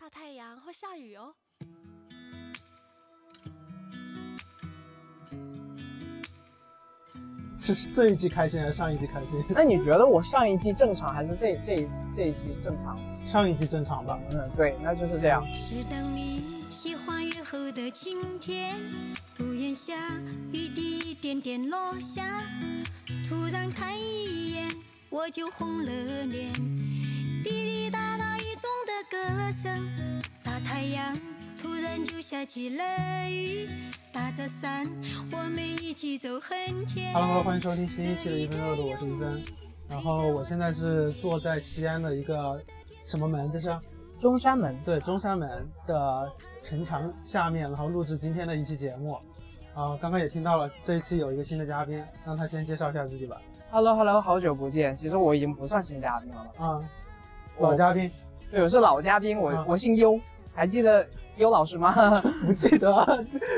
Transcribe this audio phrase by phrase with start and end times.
[0.00, 1.32] 大太阳会下雨哦。
[7.60, 9.44] 是这一季开心还是上一季开心？
[9.50, 12.98] 那你觉得我上一季正常还是这这一次这一期正常？
[13.26, 14.18] 上一季正常吧。
[14.30, 15.44] 嗯，对，那就是这样。
[15.48, 18.76] 是等你喜欢雨后的晴天，
[19.40, 19.94] 屋檐下
[20.52, 22.40] 雨滴一点点落下，
[23.28, 24.74] 突然看一眼
[25.10, 26.50] 我就红了脸，
[27.44, 28.17] 滴滴答答
[28.98, 29.70] 的歌声，
[30.42, 31.16] 大太阳
[31.56, 32.82] 突然就下起了
[33.30, 33.68] 雨，
[34.12, 34.88] 打着伞
[35.30, 36.58] 我们一起走很
[36.96, 37.14] 远。
[37.14, 39.44] Hello 欢迎收听新一期的一分热度，我是伊森。
[39.88, 42.60] 然后我现在是坐在西安的一个
[43.04, 43.48] 什么门？
[43.52, 43.78] 这是
[44.18, 45.48] 中山门，对中山门
[45.86, 49.16] 的城墙下面，然后录制今天的一期节目。
[49.74, 53.40] 啊、刚刚也听到了，这一期有一个新的嘉宾，让他先介绍一下自己吧。
[53.70, 54.92] Hello Hello，好久不见。
[54.96, 56.82] 其实我已经不算新嘉宾了，啊、
[57.60, 58.10] 老嘉宾，
[58.50, 60.18] 对，我是老嘉宾，我、啊我姓优，
[60.54, 61.06] 还记得
[61.36, 62.20] 优老师吗？
[62.46, 62.90] 不记得，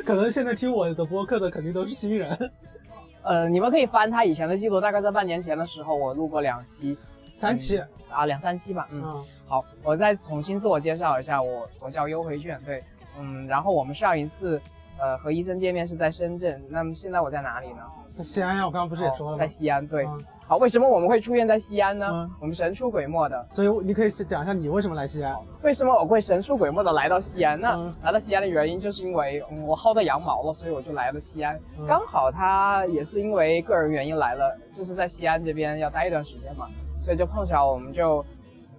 [0.05, 2.37] 可能现在听我的播客的肯定都是新人。
[3.23, 6.97] 呃，你们可以翻他以前的记录，大概在半年前的时候，我录过两期，
[7.35, 8.89] 三期，啊，两三期吧。
[8.91, 12.83] 嗯，嗯，好，我再重新自我介绍一下，我我叫优回卷，对，
[13.19, 14.61] 嗯，然后我们上一次
[15.01, 17.83] 呃和医生见面是在深圳，那么现在我在哪里呢？
[18.15, 19.37] 在西安呀，我刚刚不是也说了吗？
[19.37, 20.05] 哦在西安，对。
[20.07, 22.09] 嗯好，为什么我们会出现在西安呢？
[22.11, 23.47] 嗯我们神出鬼没的。
[23.53, 25.33] 所以你可以讲一下你为什么来西安？
[25.63, 27.59] 为什么我会神出鬼没的来到西安？
[27.61, 31.57] 那、嗯来到西安的原因就是因为、嗯我薅到羊毛了，所以我就来了西安。
[31.79, 36.67] 嗯刚好他也是因为个人原因来了，就是在西安这边要待一段时间嘛，
[37.01, 38.25] 所以就碰巧我们就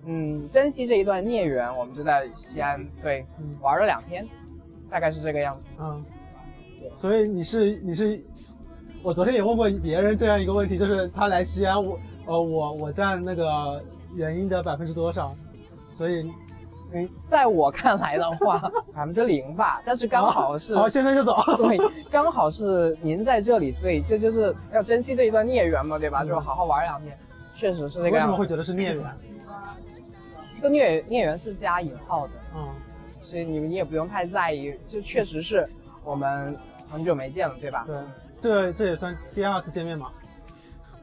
[0.05, 4.27] 嗯珍惜这一段孽缘，我们就在西安对嗯玩了两天，
[4.89, 5.63] 大概是这个样子。
[5.79, 6.03] 嗯，
[6.95, 8.21] 所以你是你是，
[9.01, 13.81] 我昨天也问过别人这样一个问题，就是他来西安，我呃我我占那个
[14.15, 15.35] 原因的百分之多少？
[15.97, 16.29] 所以
[16.93, 18.59] 嗯，在我看来的话，
[18.93, 20.75] 百分之零吧，但是刚好是。
[20.75, 21.41] 好，现在就走。
[21.57, 21.77] 对，
[22.09, 26.23] 刚好是您在这里，所以这就是要珍惜这一段孽缘嘛，对吧？
[26.23, 27.17] 嗯就好好玩两天，
[27.55, 28.27] 确实是这个为什。
[28.27, 29.05] 么会觉得是孽缘？
[30.57, 32.67] 这个孽孽缘是加引号的，嗯
[33.23, 35.67] 所以你们也不用太在意，就确实是
[36.03, 36.53] 我们
[36.91, 37.85] 很久没见了，对吧？
[37.87, 37.95] 对，
[38.41, 40.11] 这这也算第二次见面嘛，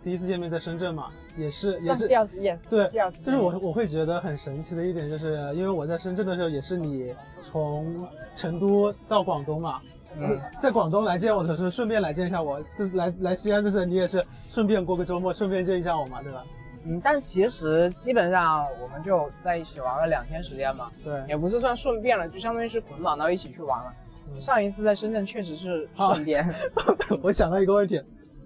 [0.02, 3.22] 第一次见面在深圳嘛，也是也是算是第二次，yes，对第二次。
[3.22, 8.06] 就是我我会觉得很神奇的一点，就是因为我在深圳的时候，也是你从
[8.36, 9.80] 成都到广东嘛，
[10.16, 16.44] 嗯，在广东来见我的时候，顺便来见一下我，这来来西安，就是你也是顺便过个周末，顺便见一下我嘛，对吧？
[16.84, 23.92] 嗯，但其实基本上我们就在一起玩了两天时间嘛，对，也不是算顺便了，就相当于是捆绑到一起去玩了。
[24.34, 26.44] 嗯上一次在深圳确实是顺便，
[27.22, 28.00] 我想到一个问题，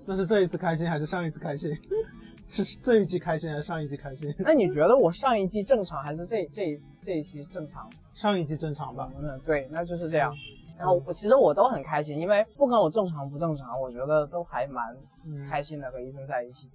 [0.06, 1.70] 那是这一次开心还是上一次开心？
[2.48, 4.34] 是这一季开心还是上一季开心？
[4.40, 7.88] 那你觉得我上一季正常还是这这一次这一期正常？
[8.14, 9.10] 上一季正常吧？
[9.20, 10.32] 嗯，对，那就是这样。
[10.32, 14.84] 嗯然后我其实我都很开心，因为不管我正常不正常，我觉得都还蛮
[15.24, 16.68] 嗯，开心的，和医生在一起。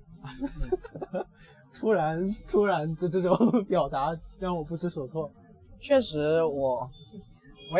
[1.74, 5.30] 突然突然的这种表达让我不知所措。
[5.82, 6.90] 确实我，我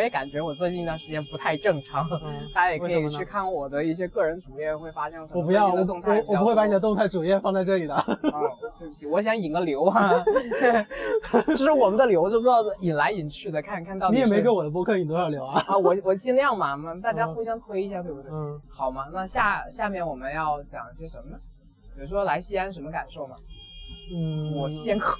[0.00, 2.06] 也感觉我最近一段时间不太正常。
[2.22, 6.94] 嗯， 大家也可以去看我的一些个人主页，会发现我不要，动态我我不会把你的动。
[6.98, 7.94] 态主页放在这里的。
[8.34, 10.24] 哦，对不起，我想引个流啊，
[11.46, 15.62] 就是我们的流，就不知道引来引去的，看看到底你也没是给我的播客引多少流啊？
[15.68, 18.32] 啊，我我尽量嘛，嘛，大家嗯互相推一下，对不对？
[18.32, 19.06] 嗯，好嘛？
[19.12, 21.38] 那下下面我们要讲些什么呢？
[21.94, 23.36] 比如说来西安什么感受嘛？
[24.14, 25.18] 嗯，我先客，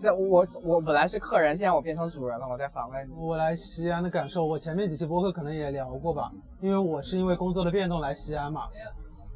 [0.00, 3.12] 这我我本来是客人，现在我变成主人了，我在访问你。
[3.14, 8.62] 我来西安的感受，我前面几期播客可能也聊过吧，因为我是因为工作的变动来西安嘛，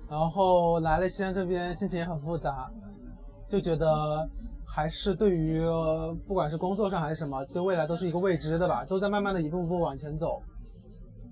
[0.09, 2.71] 然后来了西安这边心情也很复杂，
[3.49, 4.29] 就觉得
[4.65, 10.41] 还是对于呃不管是工作上还是什么，对未来都是一个未知的吧，都在慢慢的一步步往前走。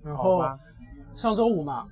[0.03, 0.43] 然后
[1.15, 1.87] 上周五嘛，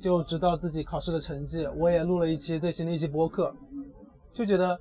[0.00, 3.52] 就知道自己考试的成绩，我也录了一期最新的一期播客，
[4.32, 4.78] 就觉得，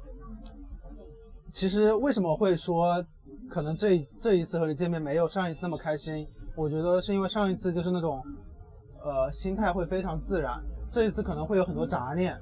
[1.52, 3.04] 其实为什么会说，
[3.50, 6.28] 可能这这一次和你见面没有上一次那么开心？
[6.56, 8.24] 我觉得是因为上一次就是那种，
[9.04, 10.62] 呃，心态会非常自然，
[10.92, 12.38] 这一次可能会有很多杂念，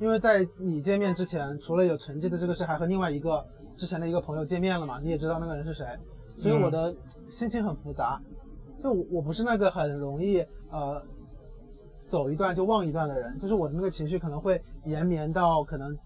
[0.00, 3.44] 因为在你见面之前，除了有成绩的这个事，还和另外一个
[3.76, 5.86] 之前的一个朋友见面了嘛，你也知道那个人是谁，
[6.36, 6.94] 所以我的
[7.28, 8.20] 心情很复杂。
[8.82, 11.00] 就我我不是那个很容易呃
[12.04, 15.96] 走一段就忘一段的人，就是我的那个情绪可能会延绵到可能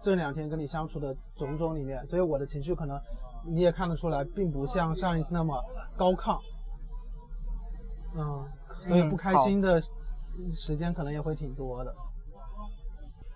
[0.00, 3.00] 这两天跟你相处的种种里面，所以我的情绪可能
[3.46, 5.62] 你也看得出来，并不像上一次那么
[5.96, 6.38] 高亢。
[8.16, 8.44] 嗯，
[8.80, 9.80] 所以不开心的
[10.48, 11.94] 时间可能也会挺多的。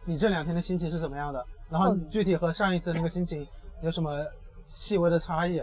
[0.05, 1.47] 你这两天的心情是怎么样的？
[1.71, 3.47] 然后具体和上一次那个心情
[3.83, 4.25] 有什么
[4.67, 5.61] 细微的差异？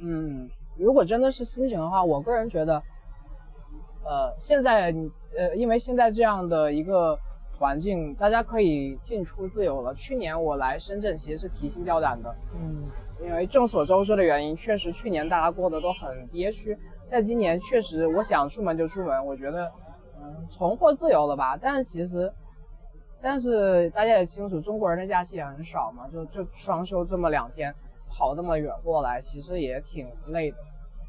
[0.00, 2.82] 嗯，如果真的是心情的话，我个人觉得，
[4.04, 4.94] 呃，现在
[5.36, 7.18] 呃，因为现在这样的一个
[7.58, 9.92] 环境，大家可以进出自由了。
[9.94, 12.84] 去年我来深圳其实是提心吊胆的，嗯，
[13.20, 16.76] 因为众所周知的原因，确实去年大家过得都很憋屈。
[17.10, 19.70] 但今年确实，我想出门就出门，我觉得，
[20.22, 21.56] 嗯，重获自由了吧？
[21.56, 22.32] 但是其实，
[23.20, 27.74] 但是大家也清楚，中国人的假期也很少嘛，就就双休这么两天，
[28.08, 30.56] 跑那么远过来，其实也挺累的，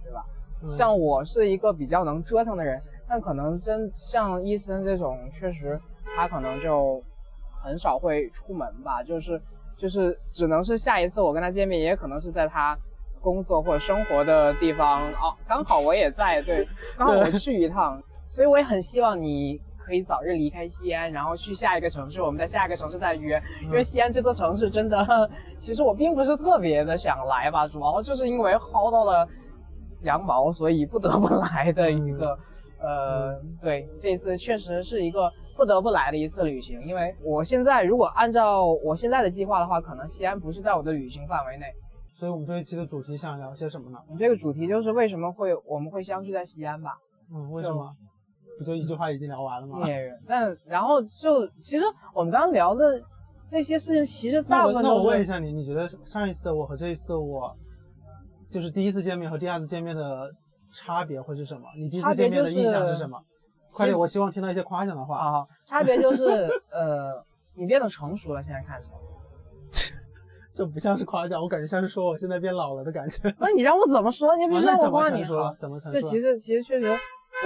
[0.04, 0.26] 对吧？
[0.62, 5.80] 嗯像我是一个比较能折腾的人，但可能真像医生这种，确实
[6.20, 7.02] 他可能就
[7.64, 9.42] 很少会出门吧，就是
[9.78, 12.78] 就是只能是下一次我跟他见面，也可能是在他
[13.22, 16.68] 工作或者生活的地方哦，刚好我也在，对，
[16.98, 19.60] 刚好我去一趟，所以我也很希望你。
[19.90, 23.42] 可以早日离开西安，然后去下一个城市，我们在下一个城市再约。
[23.64, 25.28] 因为西安这座城市真的，
[25.58, 29.28] 其实我并不是特别的想来吧，主要就是因为薅到了
[30.04, 32.38] 羊毛，所以不得不来的一个，
[32.82, 36.82] 呃，对，这次确实是一个不得不来的一次旅行。
[36.86, 41.66] 因为我现在如果按照我现在的计划的话，可能西安不是在我的旅行范围内。
[42.16, 43.98] 所以我们这一期的主题想聊些什么呢？
[44.08, 46.98] 我们这个主题就是为什么会我们会相聚在西安吧？
[47.34, 47.94] 嗯，为什么？
[48.58, 49.86] 不就一句话已经聊完了吗？
[49.86, 50.20] 孽缘。
[50.28, 53.02] 但然后就其实我们刚刚聊的
[53.48, 57.56] 这些事情，其实大部分都是我问一下你，你觉得上一次的我和这一次的我，
[58.52, 60.30] 就是第一次见面和第二次见面的
[60.74, 61.64] 差别会是什么？
[61.78, 63.20] 你第一次见面的就是印象是什么？
[63.76, 65.18] 快点，我希望听到一些夸奖的话。
[65.18, 66.24] 啊，差别就是
[66.72, 67.24] 呃，
[67.56, 68.96] 你变得成熟了，现在看起来。
[70.56, 73.34] 这不像是夸奖，我感觉像是说我现在变老了的感觉。
[73.40, 74.36] 那你让我怎么说？
[74.36, 75.56] 你不啊是让我那怎么夸你说？
[75.60, 76.12] 怎么成对，熟了？
[76.14, 76.90] 其实其实确实，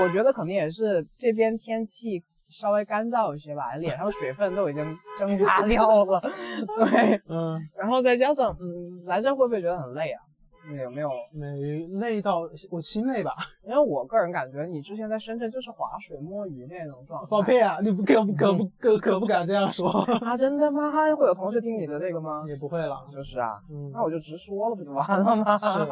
[0.02, 4.84] 我觉得可能也是这边天气稍微干燥一些吧， 脸上的水分都已经
[5.20, 6.20] 蒸发掉了。
[6.22, 10.22] 对，嗯，然后再加上嗯，来这会不会觉得很累啊？
[10.70, 11.10] 你有没有？
[11.32, 13.32] 没累到我心累吧？
[13.64, 17.28] 因为我个人感觉你之前在深圳就是划水摸鱼那种状态。
[17.30, 17.80] 放屁啊！
[17.82, 20.36] 你不可不可不可可不敢这样说，啊！
[20.38, 20.92] 真的吗？
[21.16, 22.44] 会有同事听你的这个吗？
[22.48, 23.06] 也不会了。
[23.10, 25.58] 就是啊，嗯，那我就直说了不就完了吗？
[25.58, 25.88] 是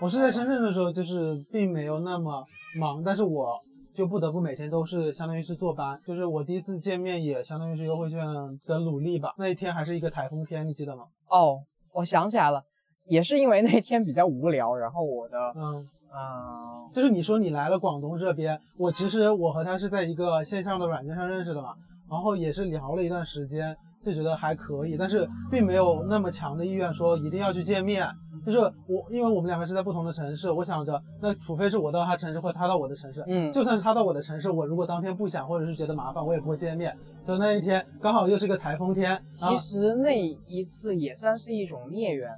[0.00, 2.44] 我是在深圳的时候，就是并没有那么
[2.78, 3.60] 忙，但是我
[3.94, 8.18] 就不得不每天都是相当于是坐班，就是我第一次见面也相当于是优惠券
[8.66, 9.32] 的努力吧。
[9.38, 11.04] 那一天还是一个台风天，你记得吗？
[11.28, 11.60] 哦，
[11.92, 12.64] 我想起来了，
[13.06, 21.74] 也是因为那天比较无聊，然后我的嗯，嗯就是你说你来了广东这边，我其实我和他是在一个线上的软件上认识的嘛，
[22.10, 28.06] 然后也是聊了一段时间，就觉得还可以，但是并没有那么强的意愿说一定要去见面。
[28.44, 28.58] 就是
[28.88, 36.92] 我，因为我们两个是在不同的城市，我想着，那除非是我到他城市，或者他到我的城市，嗯，就算是他到我的城市，我如果当天不想，或者是觉得麻烦，我也不会见面。
[37.22, 42.32] 所以那一天刚好又是个台风天，其实那一次也算是一种孽缘。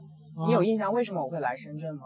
[0.47, 2.03] 你有啊印象为什么我会来深圳吗？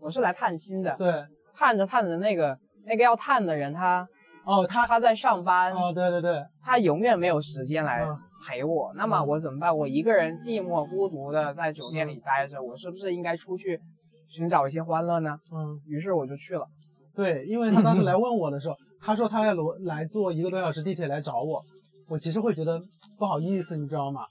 [0.00, 1.12] 我是来探亲的，对
[1.54, 4.06] 探着探着那个那个要探的人他
[4.44, 8.92] 哦，他他在上班，哦，对对对，他永远没有时间来嗯陪我。
[8.96, 9.74] 那么我怎么办？
[9.74, 13.80] 我一个人寂寞孤独的在酒店里待着，我是不是应该出去
[14.28, 15.38] 寻找一些欢乐呢？
[15.50, 15.80] 嗯。
[15.86, 16.66] 于是我就去了。
[17.14, 21.62] 对，因为他当时来问我的时候，他说他要罗来坐一个多小时地铁来找我，
[22.08, 22.78] 我其实会觉得
[23.16, 24.26] 不好意思，你知道吗？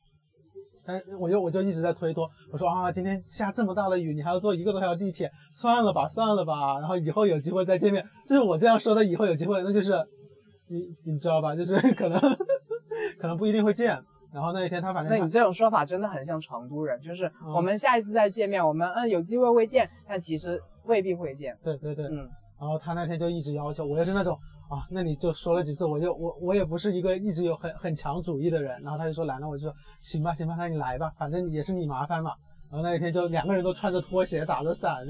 [0.85, 8.05] 但是我就我就一直在推脱，我说啊，今天下这么大的雨，你还要坐一个多小时地铁，算了吧，算了吧，然后以后有机会再见面。
[8.27, 9.93] 就是我这样说的，以后有机会，那就是
[10.67, 11.55] 你你知道吧？
[11.55, 12.19] 就是可能
[13.19, 13.97] 可能不一定会见。
[14.33, 21.53] 然后那一天他反正他那你这种说法真的很像成都人，就是嗯我们下一次再见面，我们嗯有机会会见，但其实未必会见。
[21.63, 22.27] 对对对，嗯，
[22.59, 24.35] 然后他那天就一直要求我，也是那种
[24.69, 32.31] 啊，那你就说了几次，我就我我也不是一个一直有很很强主意的人，然后他就说来，那我就说行吧行吧，那你来吧，反正也是你麻烦嘛。
[32.71, 35.05] 然后那一天就两个人都穿着拖鞋打着伞，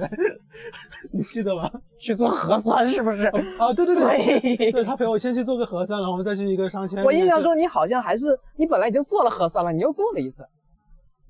[1.13, 1.71] 你记得吗？
[1.97, 3.27] 去做核酸是不是？
[3.57, 4.71] 啊，对对对，对。
[4.73, 7.01] 对他陪我先去做个核酸，然后我们再去一个商圈。
[7.05, 10.45] 我印象中你好像还是你本来已经做了核酸了，你又做了一次。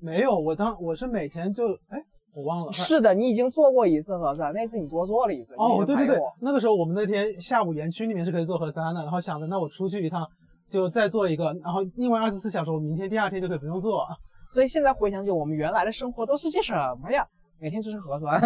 [0.00, 2.02] 没有，我当我是每天就哎，
[2.34, 2.72] 我忘了。
[2.72, 5.54] 是的，你已经做过一次核酸，那次你多做了一次。
[5.54, 10.28] 哦，对对对那个时候我们那天下午园区里面是可以做核酸的，然后想着那我出去一趟
[10.68, 14.04] 就再做一个，然后另外二十四小时我明天第二天就可以不用做。
[14.50, 17.26] 所以现在回想起我们原来的生活都是些什么呀？
[17.60, 18.40] 每天就是核酸。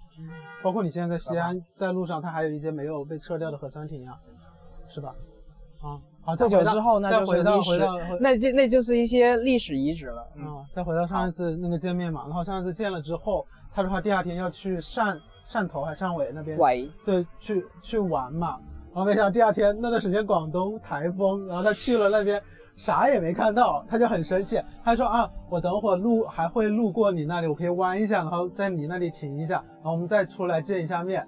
[0.62, 4.18] 包括你现在在西安，在路上它还有一些没有被撤掉的核酸亭啊，
[4.88, 5.14] 是吧？
[5.82, 10.26] 啊，好，再回到之后那就是再回到历史回到那就那就是一些历史遗址了。
[10.34, 15.16] 嗯，啊，再回到上一次那个见面嘛，然后上一次见了之后，他说他第二天要去汕
[15.46, 18.58] 汕头还汕尾那边，喂，对，去去玩嘛。
[18.92, 22.42] 然后没想到第二天那段时间广东台风，然后他去了那边，
[22.74, 31.24] 啥也没看到，他就很生气，他说啊，我等会路还会路过你那里，我可以弯一下，然后在你那里停一下，然后我们再出来见一下面。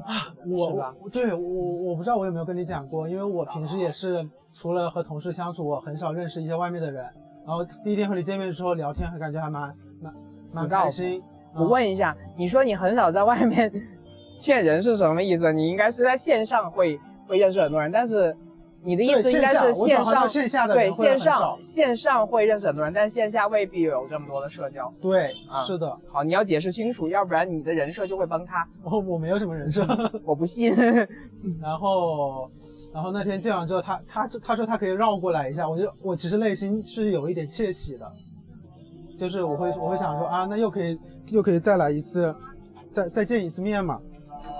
[0.00, 7.04] 啊，我我对我我不知道我有没有跟你讲过，因为我平时也是除了和同事相处，我很少认识一些外面的人。
[7.44, 10.14] 然后第一天和你见面的时候聊天，还感觉还蛮蛮
[10.54, 11.22] 蛮开心。
[11.54, 13.70] 我问一下，你说你很少在外面
[14.38, 15.52] 见人是什么意思？
[15.52, 18.34] 你应该是在线上会会认识很多人，但是
[18.84, 24.92] 你的意思应该是线上线下的对线上线上会认识很多人，但线下未必有这么多的社交。
[25.00, 28.66] 对，啊是的，好，你要解释清楚，要不然你的人设就会崩塌。
[28.82, 29.86] 我我没有什么人设。
[30.24, 30.74] 我不信。
[31.60, 32.50] 然后，
[32.92, 38.12] 然后那天见完之后，他他他说他可以绕过来一下，我就我其实内心是有一点窃喜的，
[39.16, 40.98] 就是我会我会想说啊，那又可以
[41.28, 42.34] 又可以再来一次，
[42.90, 44.00] 再再见一次面嘛。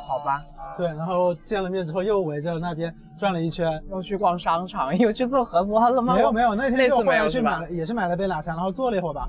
[0.07, 0.45] 好吧，
[0.76, 6.14] 对，然后见了面之后又围着那边转了一圈，又去逛商场，又去做核酸了吗？
[6.14, 9.29] 没有没有，那天那次就后来去买了也是买了杯奶茶，然后坐了一会儿吧，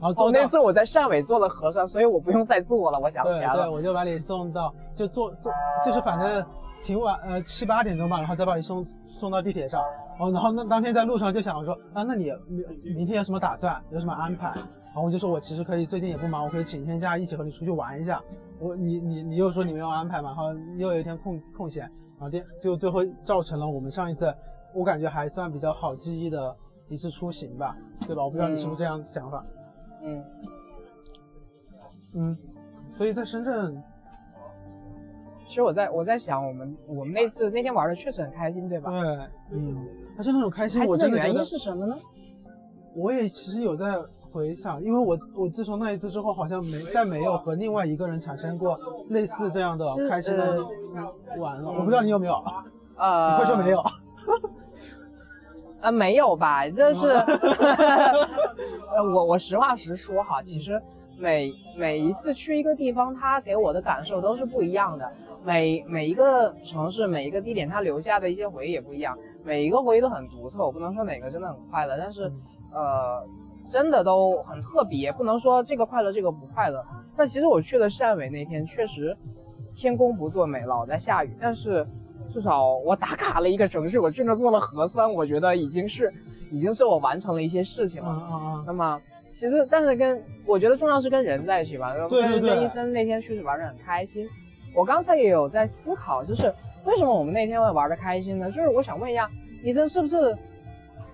[0.00, 2.98] 然后那次我在汕尾做了核酸，所以我不用再做了。
[2.98, 3.62] 我想起来了。
[3.64, 5.52] 对我就把你送到就坐坐
[5.84, 6.44] 就是反正
[6.82, 9.82] 挺晚呃七八点钟吧，然后再把你送送到地铁上。
[10.18, 12.32] 哦，然后那当天在路上就想说啊，那你
[12.82, 14.52] 明明天有什么打算，有什么安排？
[14.94, 18.22] 然后我就说我其实可以最近也不忙，我可以请一天假一起和你出去玩一下。
[18.64, 24.34] 我你你你又说你没有安排嘛，然后又有一天空空闲，然后第就最后造成了我们上一次
[24.72, 26.56] 我感觉还算比较好记忆的
[26.88, 28.24] 一次出行吧，对吧？
[28.24, 29.44] 我不知道你是不是这样的想法。
[30.02, 30.24] 嗯，
[32.14, 32.38] 嗯，
[32.90, 33.82] 所以在深圳
[35.46, 38.90] 其实我在我在想，我们我们那次那天玩的确实很开心，对吧？
[38.90, 41.94] 对，嗯，但是那种开心，开心的原因，是什么呢？
[42.94, 43.86] 我也其实有在
[44.34, 48.76] 回想，因为我我自从那一次之后，好像没再没有和另外一个人产生过
[49.10, 50.56] 类似这样的开心的
[50.96, 51.70] 呃玩了。
[51.70, 52.34] 我不知道你有没有，
[52.96, 53.80] 呃，你会说没有。
[55.80, 56.68] 呃，没有吧？
[56.68, 57.08] 就是，
[58.90, 60.82] 呃，我我实话实说哈，其实
[61.16, 65.08] 每每一次去一个地方，它给我的感受都是不一样的。
[65.44, 70.64] 每每一个城市，每一个地点，它留下的一些回忆也不一样，每一个回忆都很独特。
[70.64, 72.32] 我不能说哪个真的很快乐，但是，
[72.72, 73.22] 呃，
[73.68, 76.84] 真的都很特别，不能说这个快乐，这个不快乐。
[77.16, 79.16] 但其实我去了汕尾那天，确实
[79.74, 81.86] 天公不作美，老在下雨，但是。
[82.26, 86.10] 至少我打卡了一个城市，我真的做了核酸，我觉得已经是，
[86.50, 88.64] 已经是我完成了一些事情嗯了。
[88.66, 88.98] 那么
[89.30, 91.94] 其实，但是跟我觉得重要是跟人在一起吧。
[92.08, 94.26] 对对对医生那天确实玩得很开心。
[94.74, 96.44] 我刚才也有在思考，就是
[96.86, 98.50] 为什么我们那天会玩得开心呢？
[98.50, 99.30] 就是我想问一下，
[99.62, 100.34] 医生是不是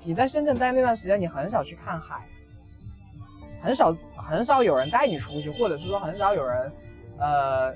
[0.04, 2.24] 你在深圳待那段时间，你很少去看海，
[3.62, 6.72] 很少很少有人带你出去，或者是说很少有人，
[7.18, 7.74] 呃，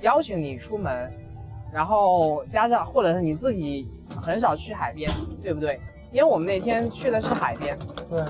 [0.00, 1.12] 邀请你出门。
[1.72, 3.88] 然后加上，或者是你自己
[4.22, 5.10] 很少去海边，
[5.42, 5.80] 对不对？
[6.12, 7.76] 因为我们那天去的是海边，
[8.08, 8.24] 对，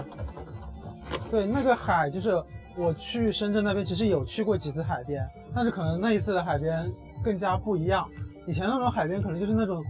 [1.30, 2.42] 对，那个海就是
[2.74, 5.22] 我去深圳那边，其实有去过几次海边，
[5.54, 6.90] 但是可能那一次的海边
[7.22, 8.08] 更加不一样。
[8.46, 9.84] 以前那种海边可能就是那种，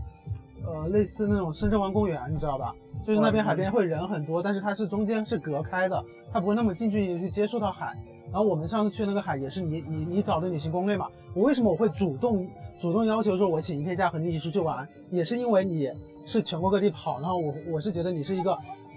[0.67, 2.75] 呃，类似那种深圳湾公园，你知道吧？
[3.07, 6.03] 就是那边海边会人很多，但是它是中间是隔开的，
[6.33, 7.95] 它不会那么近距离的去接触到海。
[8.33, 12.49] 然后我们上次去那个海也是你你你找的旅行攻略嘛，我为什么我会主动
[12.81, 15.89] 主动要求说我请一天假和你一起出去玩，也是因为你
[16.27, 18.57] 是全国各地跑，然后我我是觉得你是一个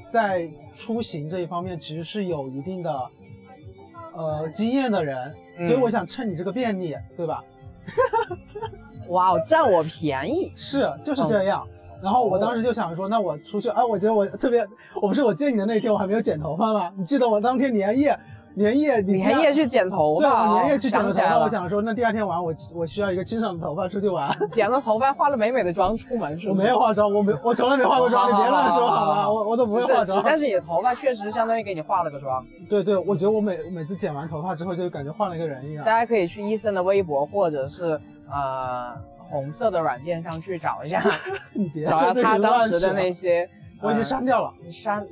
[0.10, 3.10] 在出行这一方面其实是有一定的
[4.16, 7.44] 呃经验的人，嗯所以我想趁你这个便利，对吧？
[9.10, 11.66] 哇哦，占我便宜，是就是这样。
[12.02, 14.66] 然后我当时就想说，那我出去，哎，我觉得我特别，
[14.96, 16.92] 我不是我见你的那天我还没有剪头发吗？
[16.96, 18.18] 你记得我当天连夜
[18.58, 21.40] 连夜你连夜去剪头对，发，我连夜去剪了头发。
[21.40, 24.36] 我想说，那第二天晚上我我需要一个清爽的头发出去玩。
[24.52, 26.56] 剪了头发，化了美美的妆出门，是我？
[26.56, 29.30] 没有化妆，我没我从来没化过妆，你别乱说好吗？
[29.30, 30.24] 我我都不会化妆。
[30.26, 32.44] 但是你的头发确实相当于给你化了个妆。
[32.68, 35.92] 对对，我觉得我每每次剪完头发之后，就感觉换了一个人一样大。
[35.92, 41.04] 家可以去医生的微博或者是呃红色的软件上去找一下，
[41.54, 43.48] 你别找他当时的那些。
[43.80, 45.06] 我已经呃删掉了，删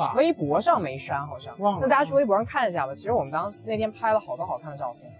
[0.00, 0.14] 吧？
[0.16, 2.94] 微博上没删，好像忘了那大家去微博上看一下吧。
[2.94, 5.12] 其实我们当时那天拍了好多好看的照片，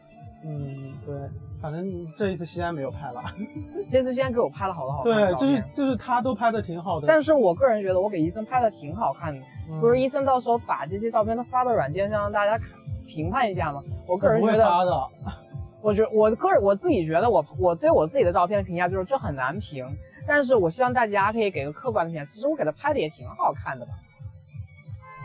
[0.45, 1.15] 嗯，对，
[1.61, 3.23] 反正这一次西安没有拍了。
[3.89, 5.63] 这次西安给我拍了好多好看的对，就是。
[5.75, 12.69] 就是他都拍的挺好的，但是我个人觉得我给医生拍的挺好看的，嗯不是医生到时候把这些照片都发到软件上让大家看
[13.07, 13.83] 评判一下吗？
[14.07, 15.09] 我个人觉得，会发的。
[15.83, 19.87] 我觉我个人我自己觉得我我对我自己的照片的评价就是这很难评，
[20.27, 22.25] 但是我希望大家可以给个客观的评价。
[22.25, 23.93] 其实我给他拍的也挺好看的吧？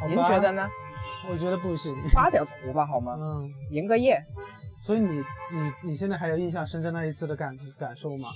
[0.07, 0.67] 您觉得呢？
[1.29, 1.95] 我觉得不行。
[2.13, 3.15] 发点图吧，好吗？
[3.17, 4.21] 嗯，营个业。
[4.83, 8.29] 所以你你你现在还有印象深圳那一次的感感受吗？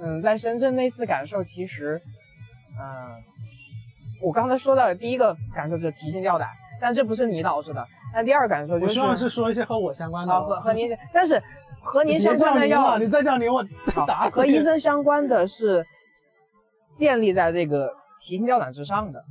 [0.00, 2.00] 嗯，在深圳那次感受，其实
[2.78, 3.14] 嗯，
[4.20, 6.48] 我刚才说到的第一个感受就是提心吊胆，
[6.80, 7.84] 但这不是你导致的。
[8.12, 10.34] 那第二个感受就是，我希望是说一些和我相关的。
[10.34, 11.40] 啊，和和您，但是
[11.80, 15.86] 和您相关的要你再叫您我好 打死你和医生相关的是
[16.90, 17.88] 建立在这个
[18.20, 19.24] 提心吊胆之上的，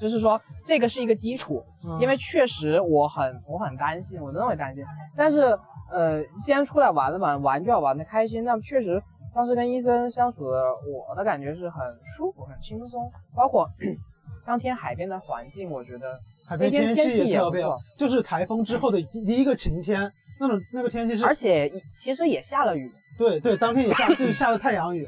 [0.00, 1.98] 就是说这个是一个基础，嗯。
[2.00, 4.84] 因为确实我很我很担心，我真的会担心。
[5.16, 5.58] 但是
[5.90, 9.02] 呃，既然出来玩了嘛，玩就要玩的开心，那么确实
[9.34, 10.62] 当时跟医生相处的，
[11.08, 13.68] 我的感觉是很舒服、很轻松，包括
[14.46, 25.06] 当天海边的环境，我觉得海边那天天气也特别好也不错，就是台风之后的第第一个晴天，那种那个天气是，而且其实也下了雨，对对，当天也下 就是下了太阳雨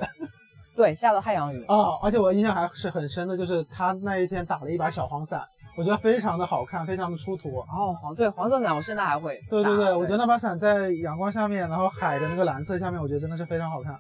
[0.80, 1.62] 对，下了太阳雨。
[1.68, 5.42] 哦，而且我印象还是很深的，就是他那一天打了一把小黄伞，
[5.76, 7.58] 我觉得非常的好看，非常的出土。
[7.58, 9.50] 哦，黄对黄色伞，我现在还会打。
[9.50, 13.94] 对对对，我觉得那把伞在阳光下面，然后海的那个蓝色下面，我觉得真的是非常好看。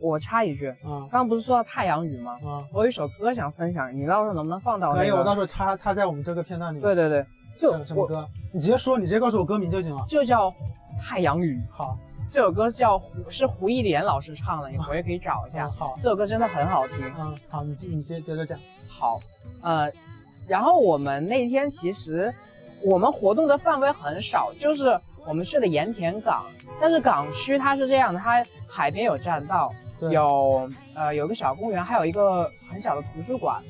[0.00, 2.38] 我插一句，嗯刚刚不是说到太阳雨吗？
[2.42, 5.00] 嗯，我有一首歌想分享，你到时候能不能放到、那个？
[5.00, 6.82] 可以，我到时候插插在我们这个片段里面。
[6.82, 7.26] 对对对，
[7.58, 8.26] 就什么歌？
[8.50, 10.02] 你直接说，你直接告诉我歌名就行了。
[10.08, 10.50] 就叫
[10.98, 11.98] 《太阳雨》，好，
[12.32, 15.66] 这首歌叫胡是胡一莲老师唱的，你回去可以找一下。
[15.66, 16.96] 嗯好，这首歌真的很好听。
[17.18, 18.58] 嗯，好，你接你接接着讲。
[18.88, 19.20] 好，
[19.60, 19.86] 呃，
[20.48, 22.32] 然后我们那天其实
[22.80, 26.46] 我们活动的范围很少，就是我们去的盐田港，
[26.80, 29.70] 但是港区它是这样的，它海边有栈道，
[30.00, 33.62] 对有呃有个小公园，还有一个很小的图书馆，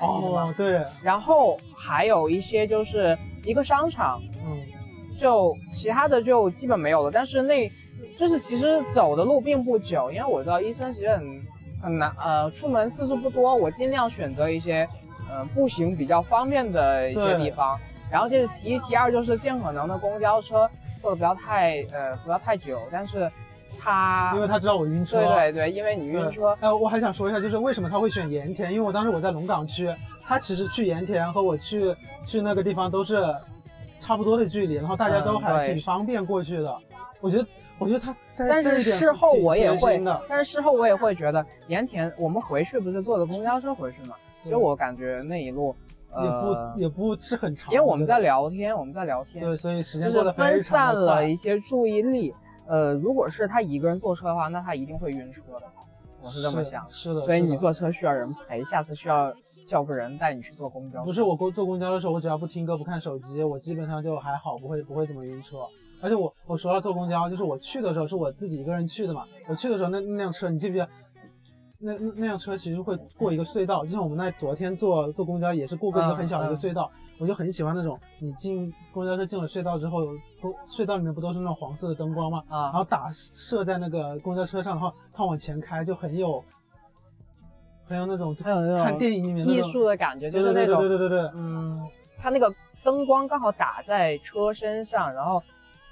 [0.00, 4.58] 哦，对，然后还有一些就是一个商场，嗯，
[5.18, 7.10] 就其他的就基本没有了。
[7.12, 7.70] 但是那
[8.16, 11.42] 就是其实走的路并不久，因为我知道医生其实很
[11.82, 14.86] 很难，呃，出门次数不多，我尽量选择一些
[15.30, 17.78] 呃步行比较方便的一些地方。
[18.10, 20.68] 然后这是其一，其二就是尽可能的公交车
[21.00, 23.30] 坐的不要太呃不要太久，但是
[23.78, 25.18] 他因为他知道我晕车。
[25.18, 28.72] 对对对，因为你晕车，哎、我还想说一下，就是为什么他会选盐田？
[28.72, 31.94] 因为我当时我在龙岗区，他其实去盐田和我去
[32.26, 33.22] 去那个地方都是
[34.00, 36.74] 差不多的距离，然后大家都还挺方便过去的。
[37.20, 37.46] 我觉得，
[37.78, 44.16] 我觉得他在但是事后我也会但是事后我也会觉得盐田，我们回去不是坐的公交车回去嘛？
[44.42, 45.74] 其实我感觉那一路，
[46.10, 52.34] 也呃不，也不是很长，因为我们在聊天，我们在聊天，对，所以时间过得非分散了一些注意力。
[52.66, 55.66] 呃，如果是他一个人坐车的话，那他一定会晕车的，
[56.20, 56.86] 我是这么想。
[56.90, 59.32] 是的，所以你坐车需要人陪，下次需要
[59.66, 61.04] 叫个人带你去坐公交。
[61.04, 65.56] 不是我公坐公交的时候，我只要不听歌不看手机，我基本上就还好，不会不会怎么晕车。
[66.00, 69.24] 而且我我说到坐公交，就是我去的时候是我自己一个人去的嘛。
[69.48, 70.88] 我去的时候那那辆车，你记不记得？
[71.80, 76.90] 那那那辆车其实会过一个隧道，就像我们那昨天坐坐公交也是过过一个很小的一个隧道。
[77.20, 80.06] 我就很喜欢那种，你进公交车进了隧道之后，
[80.40, 82.44] 公隧道里面不都是那种黄色的灯光吗？
[82.48, 86.40] 然啊，后打射在那个公交车上，然后它往前开，就很有
[87.84, 91.30] 很有那种很有那种看电影里面那艺术的感觉，就是那种对对对对。
[91.34, 91.84] 嗯，
[92.16, 95.42] 它那个灯光刚好打在车身上，然后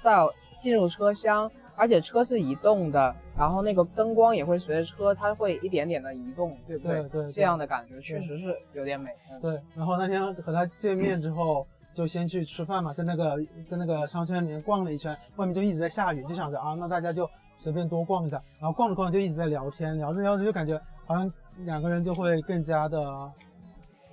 [0.01, 0.17] 再
[0.59, 9.11] 进入车厢，而且车是移动的，然后那个灯光也会随着车，它会一点点的移动，对不对对对这样的感觉确实是有点美。
[9.31, 17.29] 嗯对，然后那天和他见面之后，就先去吃饭嘛，在那个在那个商圈里面逛了一圈，外面就一直在下雨，就想着啊，那大家就
[17.59, 21.31] 随便多逛一下，然后逛着逛着就一直在聊天，聊着聊着就感觉好像
[21.65, 23.31] 两个人就会更加的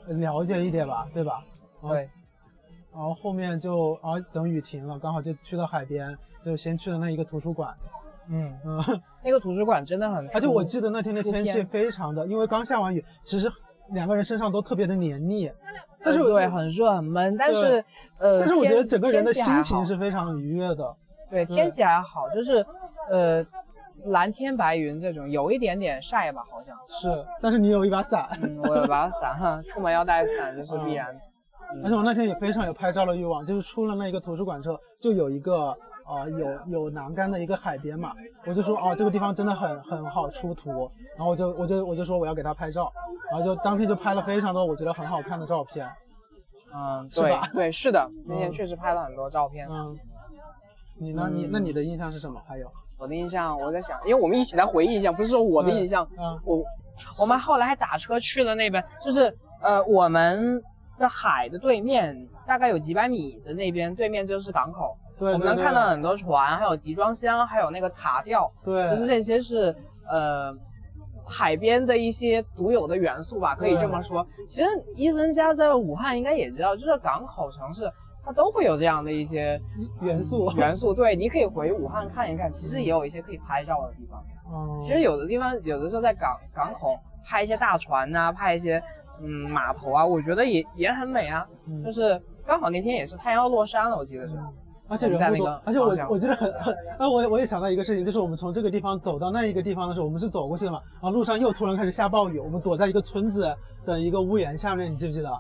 [0.09, 1.43] 了解一点吧，对吧？
[1.83, 2.09] 对，
[2.95, 7.75] 然后后面就啊等雨停了，刚好就去到海边，就先去了那一个图书馆，
[8.29, 13.51] 嗯，嗯， 那个图书馆真的很，而且我记得那天的天气非常的，因为刚下完雨，其实
[13.91, 15.51] 两个人身上都特别的黏腻，
[16.05, 17.85] 但是对很热很闷，但是
[18.21, 20.97] 呃，但是我觉得整个人的心情是非常愉悦的。
[21.31, 22.65] 对天气还好，就是
[23.11, 23.45] 呃
[24.05, 26.77] 蓝天白云这种，有一点点晒吧，好像。
[26.87, 31.19] 是，但是你有一把伞，嗯，我有把伞哈，出门要带伞，这是必然。
[31.83, 38.13] 而且我那天也非常有拍照的欲望，就是出了那一个图书馆之后，就有一个呃有有栏杆的一个海边嘛，
[38.47, 42.93] 我就说哦这个地方真的很很好出图，然后我就我就我就说我要给他拍照，
[43.31, 45.89] 然后就当天就拍了非常多我觉得很好看的照片，
[46.75, 47.49] 嗯，是吧？
[47.53, 49.67] 对对，是的，那天嗯确实拍了很多照片。
[49.71, 49.97] 嗯，
[50.99, 51.29] 你呢？
[51.33, 52.41] 你那你的印象是什么？
[52.47, 56.41] 还有，我的印象，我在想，因为我们一起在回忆一下，不是说我的印象，嗯。
[56.45, 56.63] 我
[57.19, 60.63] 我们后来还打车去了那边，就是呃我们
[60.99, 69.75] 的海的对面大概有几百米的那边，对面就是港口，对，我们能看到很多船，还有集装箱，还有那个塔吊，对，就是这些是
[70.09, 70.55] 呃
[71.27, 74.27] 海边的一些独有的元素吧，可以这么说。
[74.49, 77.91] 其实伊森家在武汉应该也知道，就是港口城市
[78.25, 79.61] 它都会有这样的一些
[80.01, 80.95] 元素，元素。
[80.95, 84.25] 对，你可以回武汉看一看，其实也有一些可以拍照的地方。
[84.53, 88.83] 嗯，其实有的地方有的时候在港港口拍一些大船呐、拍一些
[89.23, 91.47] 嗯码头啊，我觉得也也很美啊。
[91.67, 94.35] 嗯就是刚好那天也是太阳要落山了，我记得是。
[94.87, 103.51] 而且人不多而且我我记得很很，啊，我我也想到一个事情，就是我们从这个地方走到那一个地方的时候，我们是走过去的嘛，然后路上又突然开始下暴雨，我们躲在一个村子
[103.87, 105.31] 的一个屋檐下面，你记不记得？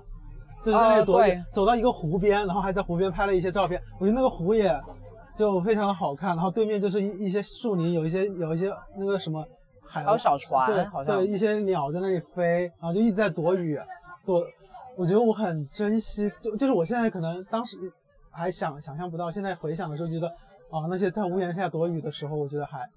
[0.64, 4.74] 就是在那里躲雨，对走到一个湖边，然后还在湖边拍了一些照片，我觉得那个湖也
[5.37, 9.48] 就非常的好看，然后对面就是一一些树林，有一些有一些那个什么海
[9.87, 13.79] 还有小船对，好像对一些鸟在那里飞，然后就一直在躲雨，
[14.25, 14.44] 躲。
[14.97, 17.77] 我觉得我很珍惜，就就是我现在可能当时
[18.31, 20.29] 还想想象不到，现在回想的时候觉得，
[20.70, 22.88] 啊，那些在屋檐下躲雨的时候，我觉得还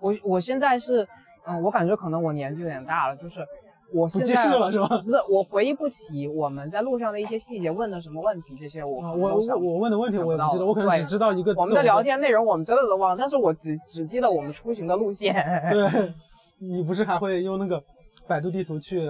[0.00, 1.06] 我我现在是，
[1.44, 3.46] 嗯，我感觉可能我年纪有点大了，就是
[3.92, 4.88] 我不记事了是吧？
[5.04, 15.34] 不是我回忆不起我们在路上的一些细节，问的什么问题，这些我啊，我我我问的问题我也不记得，我可能只知道一个我们的聊天内容我们真的都忘了，但是我只只记得我们出行的路线。
[15.70, 16.12] 对，
[16.58, 17.82] 你不是还会用那个
[18.26, 19.08] 百度地图去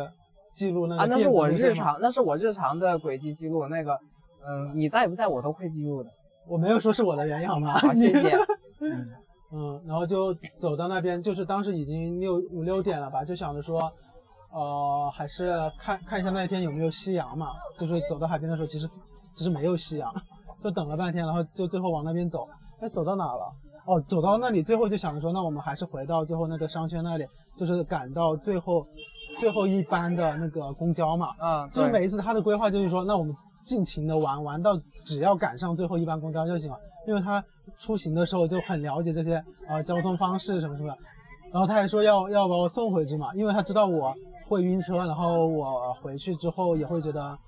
[0.55, 3.67] 记录那个啊，那是我日常，那是我日常的轨迹记录。
[3.69, 3.99] 那个，
[4.47, 6.11] 嗯，你在不在我都会记录的。
[6.49, 7.79] 我没有说是我的原因好吗？
[7.79, 8.37] 好， 谢谢。
[9.53, 13.81] 嗯，然后就走到那边，就是当时已经六五六点了吧，就想着说，
[14.57, 17.49] 呃，还是看看一下那一天有没有夕阳嘛。
[17.79, 18.89] 就是走到海边的时候，其实
[19.35, 20.11] 其实没有夕阳，
[20.65, 22.49] 就等了半天，然后就最后往那边走。
[22.81, 23.53] 哎，走到哪了？
[23.85, 28.87] 哦，走到那里，最后就想着说，那我们还是回到最后那个商圈那里，就是赶到最后
[29.39, 31.35] 最后一班的那个公交嘛。
[31.39, 34.73] 嗯，就是每一次他的规划就是说，那我们尽情的玩，玩到
[35.05, 37.45] 只要赶上最后一班公交就行了，因为他
[37.77, 40.99] 出行的时候就很了解这些呃交通方式什么什么的，
[41.53, 44.15] 然后他还说要要把我送回去嘛，因为他知道我
[44.49, 47.39] 会晕车，然后我回去之后也会觉得。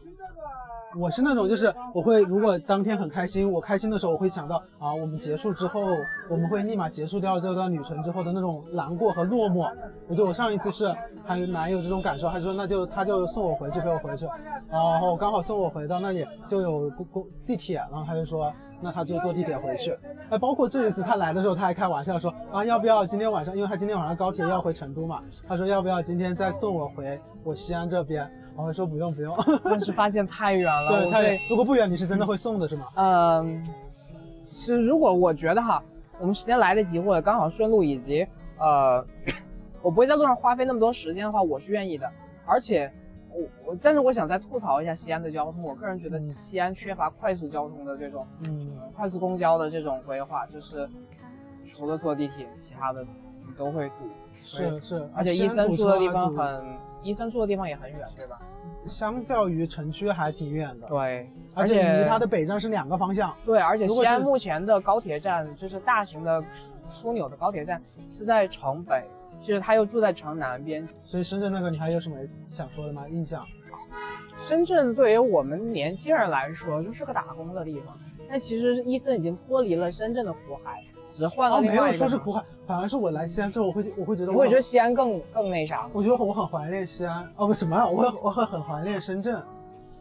[0.99, 5.83] 我是那种，就是我会，如果当天很开心，我开心的时候，我会想到啊，我们结束之后，
[6.31, 9.71] 我们会立马结束掉这段旅程之后的那种难过和落寞。
[10.09, 10.91] 我觉得我上一次是
[11.27, 14.27] 还蛮有这种感受，他说那就他就送我回去，陪我回去，
[14.71, 19.97] 然后刚好送我回到那里就有公公地铁，然后他就说那他就坐地铁回去。
[20.31, 28.31] 哎，包括这一次他来的时候，他还开玩笑说啊，要不要今天晚上，因为他今天晚上高铁要回成都嘛，他说要不要今天再送我回我西安这边？
[28.57, 30.89] 我会说不用不用，但是发现太远了。
[31.03, 32.87] 对，太远如果不远，你是真的会送的是吗？
[32.97, 33.65] 嗯，
[34.45, 35.81] 是如果我觉得哈，
[36.19, 38.27] 我们时间来得及，或者刚好顺路，以及
[38.59, 39.05] 呃，
[39.81, 42.11] 我不会在路上花费那么多时间的话，我是愿意的。
[42.45, 42.93] 而且
[43.43, 45.63] 我我，但是我想再吐槽一下西安的交通。
[45.63, 50.89] 我个人觉得嗯西安缺乏快速交通的这种嗯，快速公交的这种规划，就是
[51.67, 53.95] 除了坐地铁，其他的你都会堵。
[54.41, 56.65] 是是，而且医生住的地方很，
[57.03, 58.41] 医生住的地方也很远，对吧？
[58.87, 63.35] 相较于城区还挺远的，对，而且离它的北站是两个方向。
[63.45, 66.41] 对，而且西安目前的高铁站，就是大型的
[66.89, 69.05] 枢纽的高铁站是在城北，
[69.43, 70.87] 就是他又住在城南边。
[71.05, 72.17] 所以深圳那个你还有什么
[72.51, 73.09] 想说的吗？
[73.09, 73.45] 印象？
[74.39, 77.95] 深圳对于我们年轻人来说就是个打工的地方，
[78.29, 82.15] 但其实伊森已经脱离了深圳的苦海，只是换了哦，另没有外一个城市。
[82.15, 85.89] 说是苦海，反而是我来西安之后，我会我会觉得我会觉得西安更更那啥？
[85.93, 87.29] 我觉得我很怀念西安。
[87.37, 87.87] 哦，不什么啊？
[87.87, 89.43] 我会我会很怀念深圳。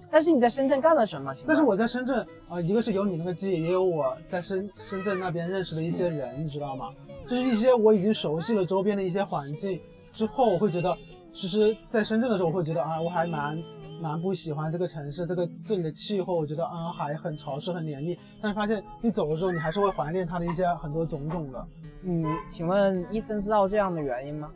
[0.10, 1.34] 但是你在深圳干了什么？
[1.46, 6.92] 但是我在深圳啊、呃一个是有你那个记忆，也有我在深深圳那边认识的一些人，你知道吗？
[7.28, 9.80] 就是一些我已经熟悉了周边的一些环境
[10.14, 10.98] 之后，我会觉得，
[11.34, 13.62] 其实在深圳的时候，我会觉得啊，我还蛮
[14.02, 18.18] 蛮不喜欢这个城市，这个这里的气候，我觉得啊还很潮湿很黏腻。
[18.42, 21.68] 但是发现你走了之后，你还是会怀念它的一些很多种种的。
[22.04, 24.50] 嗯，请问伊森知道这样的原因吗？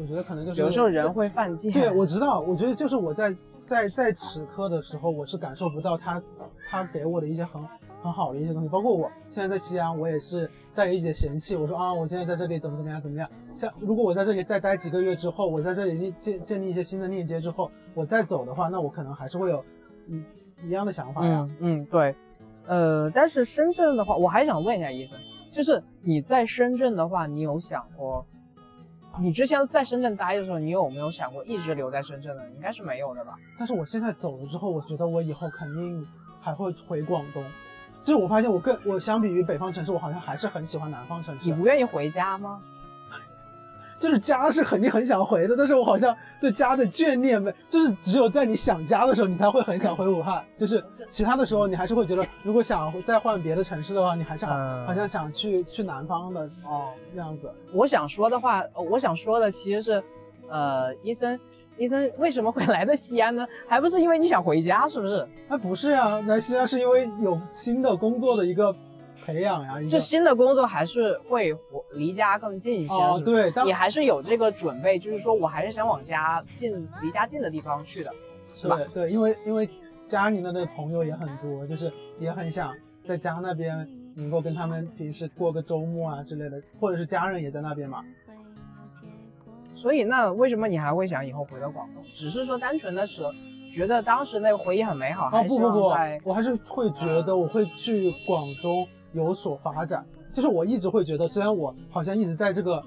[0.00, 1.72] 我觉得可能就是有时候人会犯贱。
[1.72, 3.34] 对，我知道，我觉得就是我在
[3.68, 6.22] 在在此刻的时候，我是感受不到他
[6.70, 7.62] 他给我的一些很
[8.02, 13.28] 很好的一些东西，包括我现在在西安，我也是带有一点嫌弃，我说啊，我现在在这里怎么怎么样怎么样。
[13.52, 19.62] 像如果我在这里再待几个月之后，我在这里建建立一些新的链接之后，我再走的话，那我可能还是会有
[20.06, 20.24] 一
[20.64, 21.46] 一样的想法呀。
[21.60, 22.14] 嗯嗯，对，
[22.66, 25.18] 呃，但是深圳的话，我还想问一下医生，
[25.52, 28.24] 就是你在深圳的话，你有想过，
[29.20, 32.42] 你之前在深圳待的时候，你有没有想过一直留在深圳呢？
[32.54, 33.34] 应该是没有的吧？
[33.58, 36.06] 但是我现在走了之后，我觉得我以后肯定
[36.40, 37.44] 还会回广东。
[38.04, 41.44] 就是我发现我更我相比于北方城市，我好像还是很喜欢南方城市。
[41.44, 42.62] 你不愿意回家吗？
[44.00, 50.44] 就是家是肯定很想回的，但是我好像对家的眷恋没，就是只有在你想家的时候，你才会很想回武汉。
[50.56, 57.50] 就是其他的时候，你还是会觉得，如果想再换别的城市的话，你还是好、嗯好像想去去南方的哦，那样子。
[57.72, 60.02] 我想说的话，呃我想说的其实是，
[60.48, 61.38] 呃，医生，
[61.76, 63.46] 医生为什么会来到西安呢？
[63.68, 65.26] 还不是因为你想回家，是不是？
[65.48, 68.74] 哎，不是呀、来西安是因为有新的工作的一个
[69.28, 69.80] 培养呀。
[69.80, 71.54] 一个就新的工作还是会
[71.92, 78.12] 离家更近一些，哦，对，当你还是有这个准备，就是说我还是想往家近、离家近的地方去的，
[78.54, 78.76] 是吧？
[78.76, 79.68] 对对，因为因为
[80.08, 83.86] 家里的那个朋友也很多，就是也很想在家那边
[84.16, 88.02] 能够跟他们平时过个周末啊之类的，或者是家人也在那边嘛。
[89.74, 92.02] 所以那为什么你还会想以后回到广东？
[92.10, 93.22] 只是说单纯的是
[93.72, 95.80] 觉得当时那个回忆很美好，哦还是不不不，
[96.24, 100.04] 我还是会觉得我会去广东有所发展。
[100.32, 102.82] 就是我一直会觉得，虽然我好像一直在这个，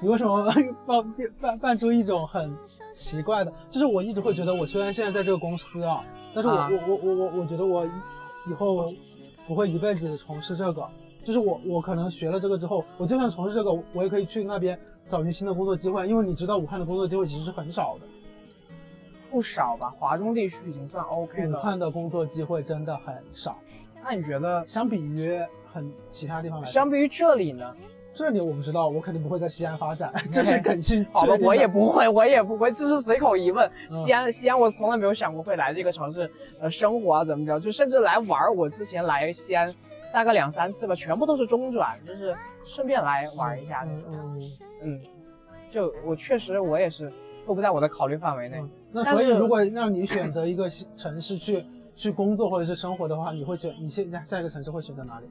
[0.00, 0.52] 你为什么
[0.86, 2.54] 扮扮扮出一种很
[2.92, 3.52] 奇怪的？
[3.70, 7.86] 就是我一直会觉得，我虽然现在在这个公司啊，但是我、啊我我我我我觉得我
[8.48, 8.92] 以后
[9.46, 10.86] 不会一辈子从事这个。
[11.24, 18.06] 就是我我可能学了这个之后，我就算从事这个，我也可以去那边找寻新的工作机会，因为你知道武汉的工作机会其实是很少的。
[19.30, 21.62] 不少吧，华中地区已经算 OK 了武。
[21.62, 23.58] 汉的工作机会真的很少，
[24.04, 27.74] 那你觉得相比于很其他地方来说，相比于这里呢？
[28.14, 33.70] 这里我不知道，我肯定不会在西安发展， 这是 肯定好的我也不会，我也不会，这是随口一问。
[33.90, 36.28] 嗯西安，西安，我从来没有想过会来这个城市，
[36.60, 38.52] 呃，生活啊怎么着，就甚至来玩儿。
[38.52, 39.72] 我之前来西安
[40.12, 42.34] 大概两三次吧，全部都是中转，就是
[42.64, 43.84] 顺便来玩一下。
[43.86, 44.42] 嗯嗯
[44.82, 45.00] 嗯，
[45.70, 47.12] 就我确实我也是
[47.46, 48.58] 都不在我的考虑范围内。
[48.58, 48.70] 嗯。
[48.90, 51.64] 那所以如果让你选择一个城市去
[51.98, 55.26] 去工作或者是生活的话，你会选你现在下一个城市会选择哪里？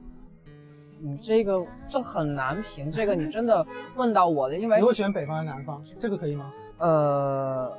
[1.00, 5.82] 你这个这很难评，这个你真的问到我的，因为你会选北方还是南方？
[5.98, 6.52] 这个可以吗？
[6.78, 7.72] 呃，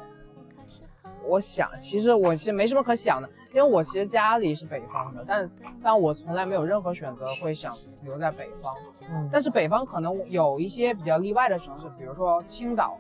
[1.28, 5.52] 我想，其实我其实没什么可想的，因为我其实家里是北方的，但
[5.84, 7.72] 但我从来没有任何选择会想
[8.04, 8.74] 留在北方。
[9.12, 9.30] 嗯。
[9.32, 12.98] 但是北方可能有一些比较例外的城市，比如说青岛，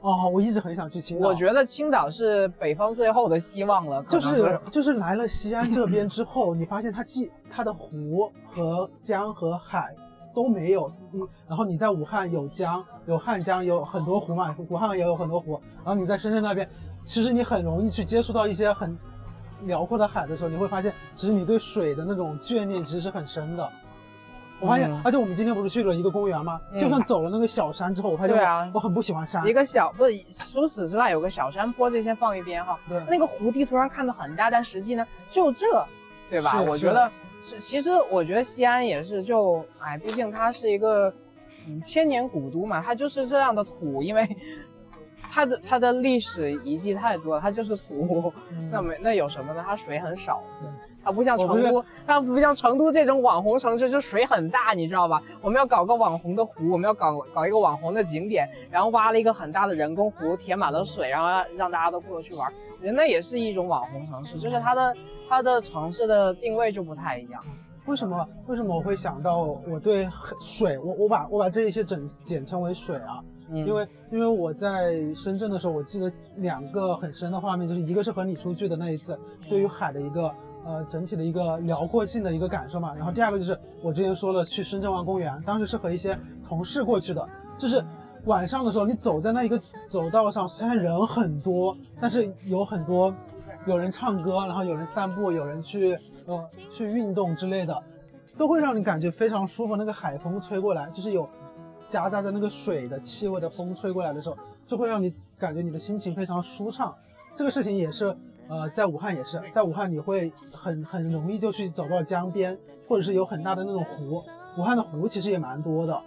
[0.00, 1.28] 哦，我一直很想去青岛。
[1.28, 9.94] 我觉得青岛是北方最后的希望了，就是就是来了西安这边之后，你发现它既它的湖和江和海
[10.34, 16.68] 都没有，你然后你在武汉有江有汉江有很多湖嘛，武汉也有很多湖，然后你在深圳那边，
[17.04, 18.96] 其实你很容易去接触到一些很
[19.64, 23.70] 辽阔的海的时候，你会发现其实你对水的那种眷恋其实是很深的。
[24.60, 26.60] 我发现，嗯而且我们今天不是去了一个公园吗？
[26.72, 29.44] 嗯就算走了那个小山之后，我发现我,、对啊我很不喜欢山。
[29.46, 32.78] 一个小不是除此之外有个小山坡，这先放一边哈。
[32.88, 35.66] 对那个湖地图上看的很大，但实际呢就这，
[36.28, 36.60] 对吧？
[36.62, 37.10] 我觉得
[37.42, 41.12] 是，其实我觉得西安也是就，哎，毕竟它是一个
[41.66, 44.28] 嗯千年古都嘛，它就是这样的土，因为
[45.32, 49.64] 它的它的历史遗迹太多了，它就是土，嗯 那没那有什么呢？
[49.66, 50.68] 它水很少对。
[51.02, 55.22] 它不像成都，它不像成都这种网红城市，就水很大，你知道吧？
[55.40, 62.52] 我们要搞个网红的湖，我们要搞搞一个网红的景点，然后挖了一个很大的人工湖，填满了水，然后让让大家都过去玩。
[62.78, 64.96] 我觉得那也是一种网红城市，就是它的
[65.28, 67.42] 它的城市的定位就不太一样。
[67.86, 70.06] 为什么为什么我会想到我对
[70.38, 73.22] 水，我我把我把这一些整简称为水啊？
[73.48, 80.32] 嗯，因为因为我在深圳的时候，我记得两个很深的画面，就是一个是和你出去的那一次，对于海的一个
[80.64, 82.94] 呃整体的一个辽阔性的一个感受嘛。
[82.94, 87.84] 然后第二个就是我之前说了去深圳湾公园，当时是和一些同事过去的，就是
[88.24, 93.14] 晚上的时候你走在那一个走道上，虽然人很多，但是有很多
[93.66, 97.82] 有人唱歌，然后有人散步，有人去呃去运动之类的，
[98.36, 99.76] 都会让你感觉非常舒服。
[99.76, 101.28] 那个海风吹过来，就是有
[101.88, 106.94] 夹杂着那个水的气味的风吹过来的时候，就会让你感觉你的心情非常舒畅。
[107.34, 108.16] 这个事情也是，
[108.50, 114.24] 呃，在武汉也是，在武汉你会很很容易就去走到江边，或者是有很大的那种湖。
[114.58, 116.02] 武汉的湖其实也蛮多的，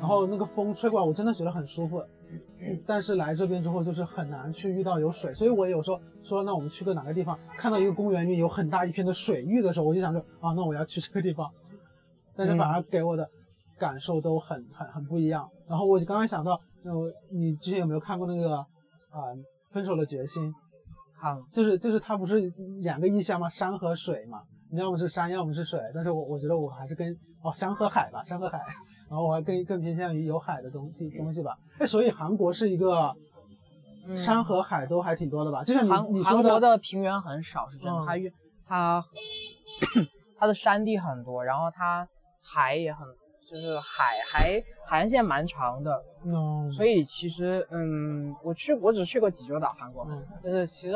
[0.00, 2.04] 然后那个风吹过来，我真的觉得很舒服。
[2.84, 11.48] 但是来这边之后，就是很难去遇到有水，所以我有时候说，那我们去个哪个地方，看到一个公园里有很大一片的水域的时候，我就想说，啊，那我要去这个地方。
[12.34, 13.28] 但是反而给我的
[13.78, 15.48] 感受都很很很不一样。
[15.68, 16.92] 然后我就刚刚想到，呃，
[17.30, 18.66] 你之前有没有看过那个啊、
[19.12, 19.36] 呃
[19.70, 20.52] 分手的决心》？
[21.24, 22.38] 看了，就是就是它不是
[22.82, 23.48] 两个意象吗？
[23.48, 25.80] 山和水嘛，你要么是山，要么是水。
[25.94, 27.10] 但是我我觉得我还是跟
[27.42, 28.58] 哦山和海吧，山和海，
[29.08, 31.56] 然后我还更更偏向于有海的东地东西吧。
[31.78, 33.14] 哎，所以韩国是一个
[34.06, 35.64] 嗯山和海都还挺多的吧？
[35.64, 38.30] 就像韩你你说韩国的平原很少，是真的，嗯它越
[38.66, 39.02] 它
[40.38, 42.06] 它的山地很多，然后它
[42.42, 43.06] 海也很，
[43.46, 50.94] 就是海还海岸线蛮长的，嗯，所以其实嗯，我去我只去过济州岛，韩国，嗯就是其实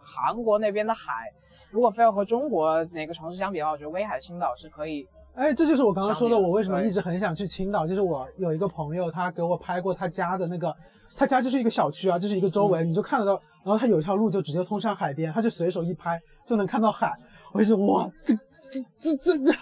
[0.00, 1.30] 韩国那边的海，
[1.70, 5.06] 如果非要和中国哪个城市相比的话，我觉得威海、青岛是可以。
[5.34, 7.86] 哎，这就是我刚刚说的，我为什么一直很想去青岛。
[7.86, 10.74] 就是我有一个朋友，他给我拍过他家的那个，
[11.14, 13.40] 他家就是一个小区啊，就是一个周围，嗯你就看得到。
[13.62, 17.12] 然后他有一条路就直接通向海边，他就随手一拍就能看到海。
[17.52, 19.58] 我就说哇，这这这这这这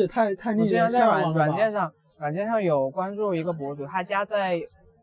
[0.00, 4.60] 也太太我令人之前在软向往了软件上，软件上有关注一个博主，他家在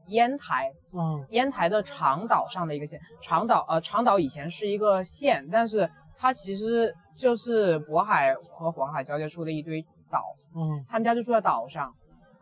[0.08, 3.00] 烟台，嗯烟台的长岛上的一个县。
[3.22, 10.24] 长岛呃，长岛以前是一个县，但是它其实就是渤海和黄海交界处的一堆岛。
[10.56, 11.94] 嗯，他们家就住在岛上，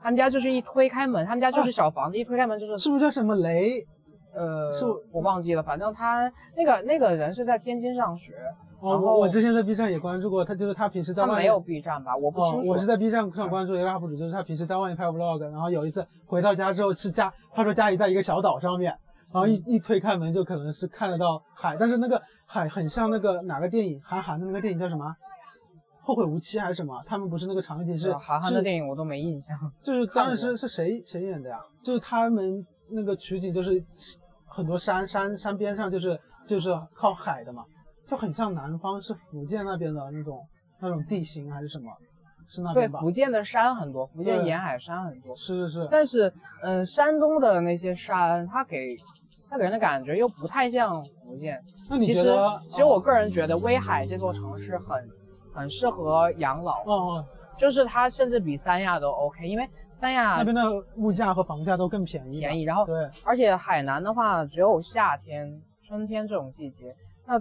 [0.02, 3.86] 他们家就是一推开门，他们家就是啊小房子，一推开门就是是不是叫什么雷？
[4.32, 8.34] 呃，是我忘记了，反正他那个那个人是在天津上学，
[8.82, 12.15] 哦，然后我我之前在 B 站也关注过，他就是他平时在外面他没有 B 站吧？
[12.15, 18.92] 我不清楚。，哦我是在 B 站上关注一个 UP 主，就是他平时在外面拍 vlog，然后有一次回到家之后是家，他说家里在一个小岛上面，
[19.34, 25.15] 然后一一推开门就可能是看得到海，但是那个海很像那个哪个电影，韩寒的那个电影叫什么？
[26.02, 26.98] 后会无期还是什么？
[27.06, 29.56] 他们不是那个场景是呃韩寒的是电影我都没印象。
[29.84, 31.60] 就是当时是是谁谁演的呀？
[31.84, 33.84] 就是他们那个取景就是
[34.48, 37.63] 很多山山山边上就是就是靠海的嘛，
[38.10, 40.43] 就很像南方是福建那边的那种
[40.80, 41.91] 那种地形还是什么？
[42.48, 42.88] 是那对？
[42.88, 46.28] 福建的山很多，福建沿海山很多，是是是，但是
[46.63, 48.98] 嗯、呃山东的那些山，它给
[49.48, 51.62] 它给人的感觉又不太像福建。
[51.88, 52.60] 那你其实觉得？
[52.67, 55.08] 其实我个人觉得威海这座城市很
[55.54, 60.63] 很适合养老，嗯嗯，就是它甚至比三亚都 OK，因为三亚那边的
[60.95, 62.39] 物价和房价都更便宜。
[62.39, 66.95] 便宜，然后对，而且海南的话只有夏天、春天这种季节，
[67.28, 67.39] 那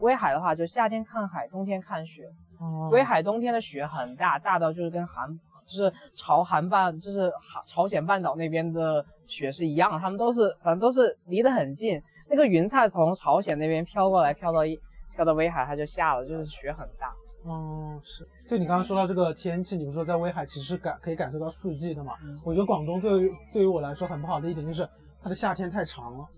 [0.00, 2.24] 威海的话就夏天看海，冬天看雪。
[2.58, 5.26] 哦威海冬天的雪很大，大到就是跟韩，
[5.64, 12.00] 就是朝韩半，就是韩朝鲜半岛那边的雪是一样的，他们都是反正都是离得很近。
[12.28, 14.78] 那个云彩从朝鲜那边飘过来，飘到一
[15.14, 17.12] 飘到威海，它就下了，就是雪很大。
[17.44, 18.28] 哦，是。
[18.46, 22.12] 就你刚刚说到这个天气，你不是说在威海其实是感可以感受到四季的嘛？
[22.22, 24.86] 嗯我觉得广东对于对于我来说很不好的一点就是
[25.22, 26.28] 它的夏天太长了。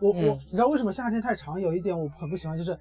[0.00, 1.60] 我、我嗯你知道为什么夏天太长？
[1.60, 2.78] 有一点我很不喜欢，就是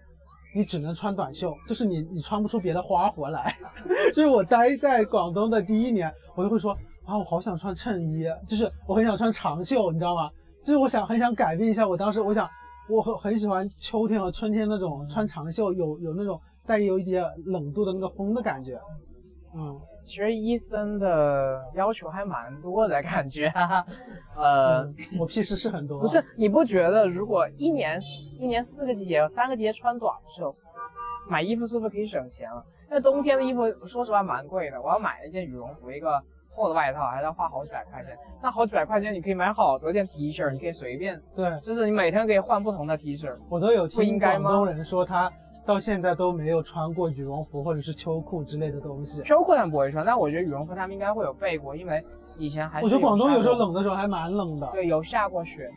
[0.53, 3.55] 你只能穿短袖，就是你你穿不出别的花活来。
[4.13, 6.71] 就是我待在广东的第一年，我就会说
[7.05, 10.29] 啊，我好想穿衬衣，就是我很想穿长袖，你知道吗？
[10.63, 12.49] 就是我想很想改变一下，我当时我想
[12.89, 18.79] 我很很喜欢秋天和春天那种穿长袖，有有那种带有一点冷度的那个风的感觉。
[19.55, 23.85] 嗯，其实伊森的要求还蛮多的感觉，哈哈。
[24.37, 27.99] 呃，嗯我屁事是很多，不是，你不觉得如果一年
[28.39, 30.53] 一年四个季节，三个季节穿短袖，
[31.27, 32.63] 买衣服是不是可以省钱了？
[32.89, 38.17] 那冬天的衣服说实话蛮贵的，我要买一件羽绒服，一个厚的外套，还要花好几百块钱。
[38.41, 43.29] 那好几百块钱你可以买好多件 T 恤，你可以随便，对就是你每天可以换不同的 T 恤。
[43.49, 45.29] 我都有不应听该吗广东人说他
[45.67, 49.21] 到现在都没有穿过羽绒服或者是秋裤之类的东西。
[49.23, 52.01] 秋裤他们不会穿，但我觉得羽绒服他们应该会有备过，因为
[52.37, 55.69] 以前还我觉得广东有时候，冷的时候还蛮冷的，对，有下过雪。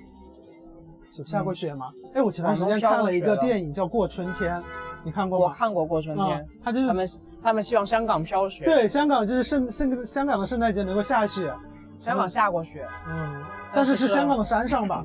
[1.19, 1.91] 有下过雪吗？
[2.15, 4.57] 哎，我前段时间看了一个电影叫《过春天》，
[5.05, 5.51] 你看过吗我？
[5.51, 7.07] 看过过春天嗯，，他就是他们
[7.43, 11.53] 他们希望香港飘雪，，对香港就是圣圣香港的圣诞节能够下雪，
[11.99, 12.87] 香港下过雪。
[13.09, 13.43] 嗯，
[13.75, 15.05] 但是是香港的山上吧？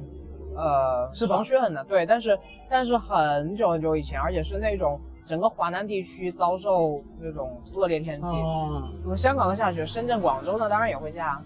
[0.55, 2.37] 呃，是吧防雪很难，对，但是
[2.69, 8.27] 但是很久很久以前，而且是那种整个华南地区遭受那种恶劣天气。
[8.29, 11.43] 哦，我们香港的下雪，深圳、广州呢当然也会下，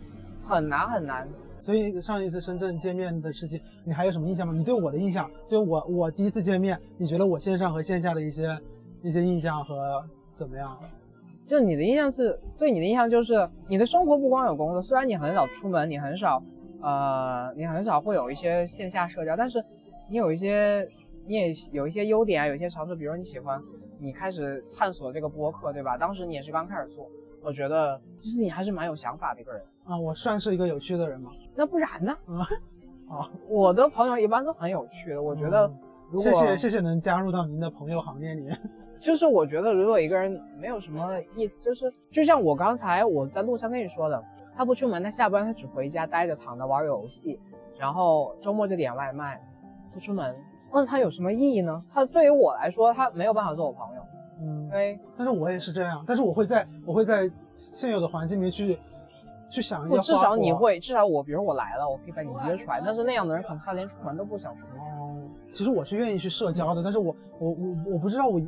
[0.47, 1.27] 很难很难。
[1.59, 4.53] 所以上一次深圳见面的事情，你还有什么印象吗？
[4.55, 8.57] 你对我的印象，就我我第一次见面，你觉得我线上和线下的一些
[9.01, 10.01] 一些印象和
[10.35, 10.77] 怎么样？
[11.47, 16.41] 就你的印象是对你的印象就是你的生活不光有工作，虽然你很少出门，你很少
[16.81, 19.63] 呃你很少会有一些线下社交，但是
[20.09, 20.87] 你有一些
[21.25, 23.61] 你也有一些优点啊，有一些长处，比如你喜欢
[23.99, 25.97] 你开始探索这个播客，对吧？
[25.97, 27.07] 当时你也是刚开始做，
[27.41, 29.61] 我觉得就是你还是蛮有想法的一个人。
[29.87, 31.31] 啊，我算是一个有趣的人吗？
[31.55, 32.11] 那不然呢？
[32.27, 32.47] 啊，
[33.11, 35.79] 啊，我的朋友一般都很有趣的，我觉得嗯
[36.11, 38.57] 如果、谢谢谢谢能加入到您的朋友行列里面。
[38.99, 44.23] 就是我觉得如果一个人没有什么意思，就是就像我刚才我在路上跟你说的，
[44.59, 47.39] 他不出门，他下班他只回家待着躺着玩游戏，
[47.77, 49.41] 然后周末就点外卖，
[49.93, 50.35] 不出门，
[50.73, 51.81] 那他有什么意义呢？
[51.93, 54.01] 他对于我来说，他没有办法做我朋友，
[54.41, 58.77] 嗯因，为但是我也是这样，但是我会在我会在现有的环境里面去
[59.49, 64.77] 去想一些我至少你会，至少我比如我来了，我可以把你约出来，但是那样的人可能他连出门都不想出门。
[64.79, 65.15] 哦，
[65.53, 68.41] 其实我是愿意去社交的，但是我我我我不知道我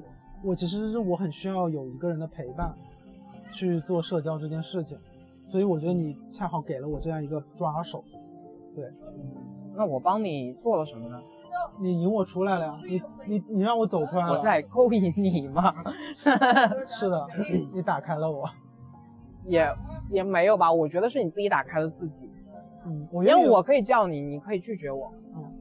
[0.44, 2.76] 我其实是我很需要有一个人的陪伴
[3.54, 4.98] 去做社交这件事情，
[5.52, 8.02] 所以我觉得你恰好给了我这样一个抓手，
[8.74, 8.86] 对
[9.76, 11.20] 那我帮你做了什么呢？
[11.78, 15.74] 你引我出来了呀，你你你让我走出来了，我在勾引你吗？
[16.88, 17.28] 是的，
[17.74, 18.50] 你打开了我，
[19.46, 19.68] 也
[20.10, 22.30] 也没有吧，我觉得是你自己打开了自己，
[22.86, 25.52] 嗯，我因为我可以叫你，你可以拒绝我，嗯，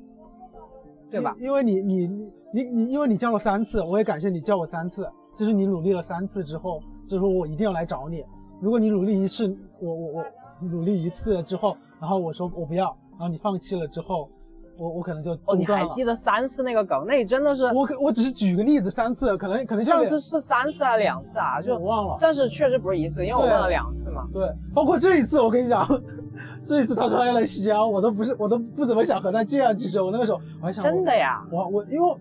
[1.11, 1.34] 对吧？
[1.38, 8.24] 因因为你你你你你，因为你叫了三次，我也感谢你叫我三次，就是你努力了三次之后，就是说我一定要来找你，
[8.61, 10.24] 如果你努力一次，我我我
[10.61, 14.28] 努力一次之后，然后我说我不要，然后你放弃了之后，
[14.76, 15.64] 我我可能就哦，你。
[15.66, 17.05] 还记得三次那个梗？
[17.07, 21.61] 那你真的是我可我只是举个例子，三次可能可能上次是三次还是两次啊？
[21.61, 22.18] 就我忘了。
[22.20, 24.26] 但是确实不是一次，因为我对问了两次嘛。
[24.33, 25.87] 对，包括这一次，我跟你讲，
[26.64, 29.76] 这一次他说要来西安，我都不是，我都不怎么想和他见。
[29.76, 31.43] 其实我那个时候我还想，真的呀？
[31.51, 32.14] 我我因为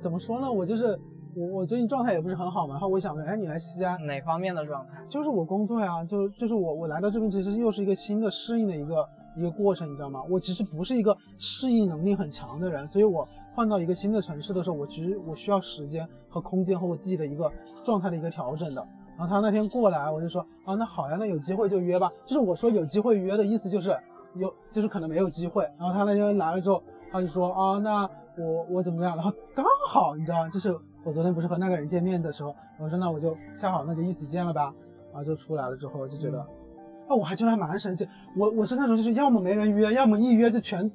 [0.00, 0.98] 怎么说呢，我就是
[1.36, 5.02] 我我最近状态也不是很好嘛，然后我想着，哎，你来西安，哪方面的状态？
[5.08, 10.22] 就是我工作呀，就就是我我来到这边其实又是一个新的适应的一个一个过程，你知道吗？
[10.28, 17.50] 我其实不是一个适应能力很强的人，所以我换到一个新的城市的时候，我其实我需要时间和空间和我自己的一个
[17.82, 18.86] 状态的一个调整的。
[19.16, 22.10] 然后他那天过来，我就说啊，那好呀，那有机会就约吧。
[22.26, 23.96] 就是我说有机会约的意思就是
[24.34, 25.62] 有，就是可能没有机会。
[25.78, 26.82] 然后他那天来了之后，
[27.12, 29.14] 他就说啊，那我我怎么样？
[29.14, 34.74] 然后刚好你知道，就是我昨天不是和那个人见面的时候，我说那我就恰好那就一起见了吧。
[35.12, 38.04] 然后就出来了之后就觉得，啊，我还觉得还蛮神奇。
[38.36, 40.90] 我我是那种就是要么没人约，要么一约就全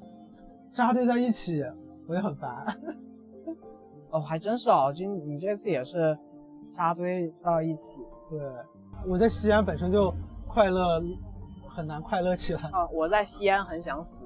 [0.73, 1.63] 扎堆在一起，
[2.05, 2.65] 我也很烦。
[4.09, 6.17] 哦，还真是哦，就你这次也是
[6.73, 7.97] 扎堆到一起
[8.29, 8.41] 对，
[9.07, 10.13] 我在西安本身就
[10.49, 11.01] 快乐
[11.69, 12.61] 很难快乐起来。
[12.71, 12.85] 啊！
[12.91, 14.21] 我在西安很想死。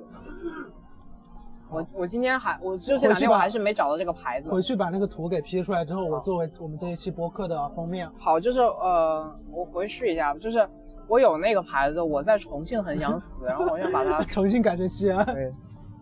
[1.73, 4.49] 我我今天还我就这两天我还是没找到这个牌子。
[4.49, 8.09] 回去把那个图给 P 出来之后，我作为我们这一期播客的封面。
[8.17, 10.67] 好，就是呃，我回试一下，就是
[11.07, 15.25] 我有那个牌子，我在重庆很想死，然后我想把它 重新改成西安。
[15.25, 15.51] 对，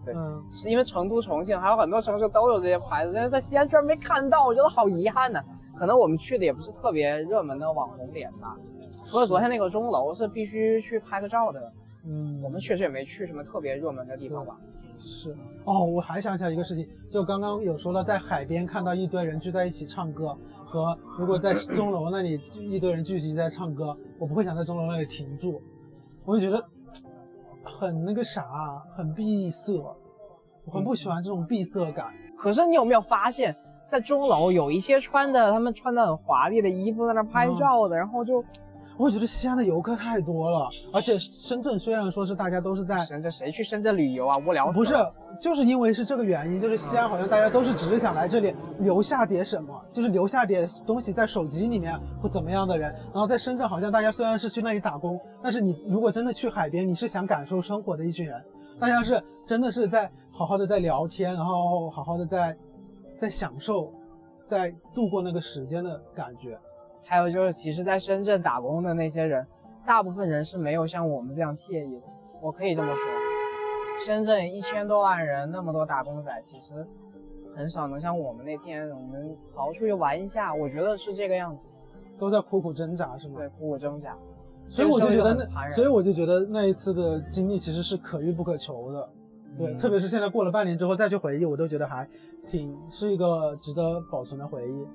[0.05, 5.41] 对嗯，是因为成都、重庆还有很多城市都有这些牌子，但是在西安居然没看到，我觉得好遗憾呢。
[5.77, 8.55] 可能我们去的也不是特别热门的网红点吧，
[9.03, 11.71] 除了昨天那个钟楼是必须去拍个照的，
[12.05, 14.55] 嗯，我们确实也没去什么特别热门的地方吧。
[15.01, 15.35] 是
[15.65, 25.61] 哦，我还想起来一个事情，就刚刚有说到在海边看到一堆人聚在一起唱歌，和如果在钟楼那里一堆人聚集在唱歌，我不会想在钟楼那里停住，
[26.23, 26.63] 我就觉得
[27.63, 28.43] 很那个啥，
[28.95, 29.73] 很闭塞，
[30.65, 32.07] 我很不喜欢这种闭塞感。
[32.37, 33.55] 可是你有没有发现，
[33.87, 38.43] 在钟楼有一些穿的他们穿的很华丽的衣服在那拍照的，然后就
[39.01, 44.37] 我觉得西安的游客太多了，而且深圳虽然说是大家都是在，深圳谁去深圳旅游啊？
[44.37, 44.85] 无聊死了。
[44.85, 44.93] 不是，
[45.41, 52.93] 就是因为是这个原因，就是西安好像大家都是只是想来这里留下点什么，就是留下点东西在手机里面或怎么样的人。
[53.11, 58.39] 然后在深圳好像大家虽然是去那里打工，但是你如果真的去海边，你是想感受生活的一群人，
[58.79, 62.55] 大家是真的是在好好的在聊天，然后好好的在
[63.17, 63.91] 在享受，
[64.47, 66.55] 在度过那个时间的感觉。
[67.11, 69.45] 还有就是，其实在深圳打工的那些人，
[69.85, 72.07] 大部分人是没有像我们这样惬意的。
[72.41, 73.03] 我可以这么说，
[74.05, 76.87] 深圳一千多万人，那么多打工仔，其实
[77.53, 80.55] 很少能像我们那天，我们好好出去玩一下。
[80.55, 81.67] 我觉得是这个样子，
[82.17, 83.39] 都在苦苦挣扎，是吗？
[83.39, 84.15] 对，苦苦挣扎。
[84.69, 89.09] 所以我就觉得那，所以我就觉得那一次的经历其实是可遇不可求的，
[89.57, 92.07] 对，嗯特别是现在过了半年之后再去回忆，我都觉得还
[92.47, 94.87] 挺是一个值得保存的回忆。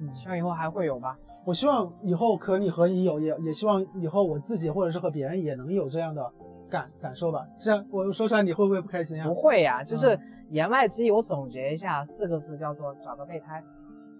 [0.00, 1.16] 嗯，希望以后还会有吧。
[1.44, 6.28] 我希望以后可你和你有，也也希望以后我自己或者是和别人也能有这样的
[6.68, 7.46] 感感受吧。
[7.58, 9.34] 这样我说出来你会不会不开心啊不？
[9.34, 10.20] 会呀、就是嗯
[10.50, 13.62] 言外之意，我总结一下，四个字叫做找个备胎，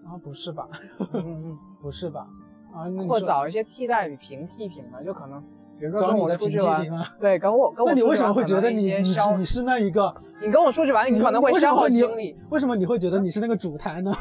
[0.05, 0.67] 啊，不是吧？
[1.13, 2.27] 嗯 不是吧？
[2.73, 5.41] 啊，那或找一些替代与、平替品吧，就可能，
[5.79, 7.13] 比如说找跟我你的平替出去玩，品啊？
[7.19, 10.13] 对，跟我跟我那你为什么会觉得你你是你是那一个？
[10.41, 14.13] 你跟我出去玩，你可能会消耗精力为什么你会觉得你是那个主台呢？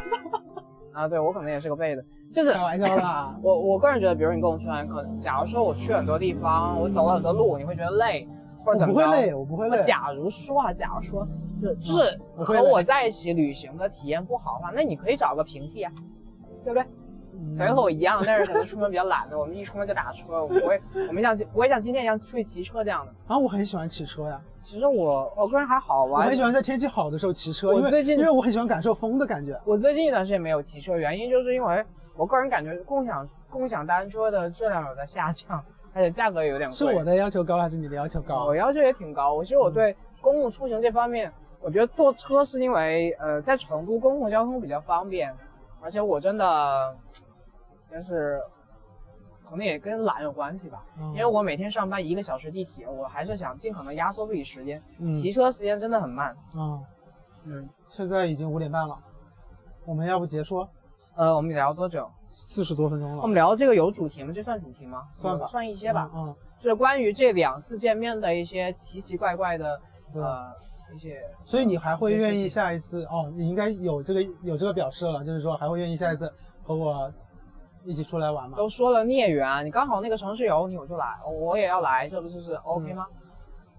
[0.96, 1.08] 啊。
[1.08, 3.36] 对我可能也是个背的，就是开玩笑啦。
[3.42, 8.26] 我我个人觉得，比如你跟我出来，可能假如说我去很多地方，我走了很多路，你会觉得累，
[8.64, 9.00] 或者怎么着？
[9.04, 9.82] 不会累，我不会累。
[9.82, 11.26] 假如说啊，假如说，
[11.60, 15.92] 就就是和我在一起旅行的体验不好的话，那你可以找个平替啊，
[16.64, 16.86] 对不对？
[17.38, 23.12] 嗯感觉和我一样，但是可能出门比较懒的，我们一出门就打车，我们不会，我们像不会像今天一样出去骑车这样的。
[23.26, 29.60] 啊，我很喜欢骑车呀，其实我我个人还好，吧我很喜欢在天气好的时候骑车，因为我最近因为我很喜欢感受风的感觉。
[29.64, 31.84] 我最近一段时间没有骑车，原因就是因为
[32.16, 35.62] 我个人感觉共享共享单车的质量有在下降，
[35.92, 36.76] 而且价格也有点贵。
[36.76, 38.56] 是我的要求高还是你的要求高我？
[38.56, 39.34] 要求也挺高。
[39.34, 41.30] 我其实我对公共出行这方面，
[41.60, 45.32] 我觉得坐车是因为呃在成都公共交通比较方便，
[45.82, 46.96] 而且我真的
[47.90, 48.40] 就是
[49.48, 50.84] 可能也跟懒有关系吧。
[50.98, 54.82] 嗯因为我每天上班一个小时地铁，我还是想尽可能压缩自己时间。
[54.98, 56.36] 嗯骑车时间真的很慢。
[56.54, 56.84] 嗯，
[57.44, 58.98] 嗯，现在已经五点半了，
[59.84, 60.66] 我们要不结束？
[61.14, 62.10] 呃，我们聊多久？
[62.24, 63.22] 四十多分钟了。
[63.22, 64.30] 我们聊这个有主题吗？
[64.34, 65.08] 这算主题吗？
[65.10, 66.10] 算吧算一些吧。
[66.14, 69.80] 嗯，就是关于这两次见面的一些奇奇怪怪的
[70.12, 70.52] 呃
[70.94, 71.18] 一些。
[71.46, 73.04] 所以你还会愿意下一次？
[73.04, 76.30] 哦，你应该有这个有这个表示了，就是说还会愿意下一次
[76.62, 77.10] 和我
[77.86, 78.56] 一起出来玩嘛。
[78.56, 83.06] 都说了孽缘，你刚好那个城市有你，我就来，我也要来，这不就是 OK 吗？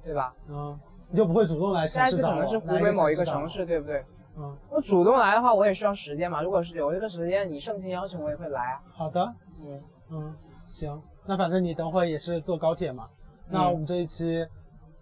[0.04, 0.34] 对吧？
[0.48, 0.80] 嗯，
[1.10, 3.48] 你就不会主动来城下一次可能是湖北某一个城。
[3.48, 4.04] 市，对不对？
[4.38, 6.42] 嗯，我主动来的话，我也需要时间嘛。
[6.42, 8.82] 如果是有这个时间，你盛情邀请，我也会来啊。
[8.94, 9.82] 好的，嗯，
[10.12, 10.36] 嗯，
[10.68, 13.10] 行，那反正你等会也是坐高铁嘛。
[13.50, 14.46] 那嗯我们这一期，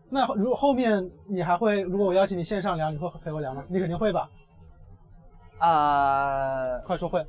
[0.09, 3.63] 那如果后面你还会，如果我邀请你线上聊，你会陪我聊吗？
[3.67, 4.29] 你肯定会吧？
[5.59, 7.25] 呃，快说会。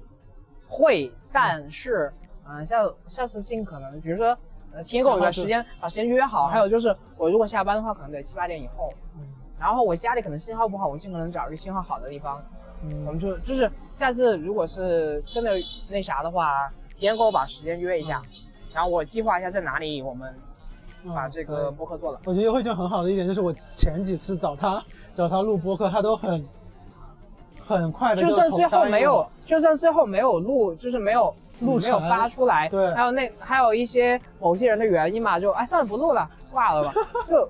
[0.68, 2.12] 会，但是，
[2.48, 2.76] 嗯、下
[3.08, 4.36] 下次尽可能，比如说，
[4.72, 6.48] 呃，提前给我一个时间，把时间约好。
[6.48, 8.92] 嗯还有就是，我如果下班的话，可能得七八点以后。
[9.16, 9.22] 嗯
[9.58, 12.42] 然后我家里可能信号不好，我尽可能找一个信号好的地方。
[12.82, 15.52] 我们嗯，就就是下次如果是真的
[15.88, 18.22] 那啥的话，提前给我把时间约一下，
[18.74, 20.34] 然后我计划一下在哪里，我们
[21.14, 22.20] 把这嗯个播客做了。
[22.26, 26.46] 我觉得优惠券很好的一点就是，我前几次找他找他录播客，他都很
[27.66, 36.94] 很快的就算最后没有，就算最后没有录，就是没有录没有成发出来，对还有那还有一些某些人的原因嘛，就哎算了不录了，挂了吧。
[37.28, 37.48] 就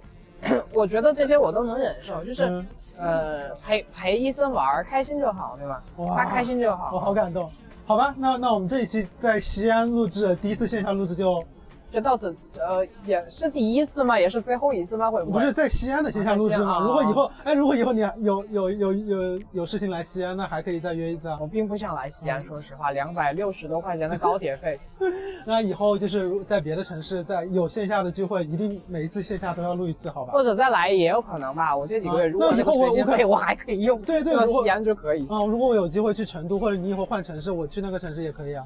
[0.72, 2.66] 我觉得这些我都能忍受，就是、嗯
[2.98, 5.82] 呃陪陪伊森玩儿开心就好，对吧？
[6.16, 7.50] 他开心就好我好，好感动。
[7.86, 11.44] 好吧，那那我们这一期在西安录制，第一次线下录制就
[11.92, 14.18] 就到此呃也是第一次吗？
[14.18, 15.10] 也是最后一次吗？
[15.10, 15.40] 会不会？
[15.40, 16.74] 不是在西安的线下录制吗？
[16.74, 21.38] 啊如果以后，哎，如果以后你有有有有有事情来西安，那还可以再约一次啊。
[21.40, 24.78] 我并不想来西安，说实话，两百六十多块钱的高铁费，
[25.46, 30.32] 那以后就是如在别的城市，在有线下的聚会，一定每一次线下都要录一次，好吧？
[30.32, 31.74] 或者再来也有可能吧。
[31.76, 35.22] 我这几个月啊如果那以那个后我我可随心费我还可以用，对对如果到西安就可以。
[35.28, 38.64] 啊、如果我有机会去成都，或者你以后换城市，我去那个城市也可以啊。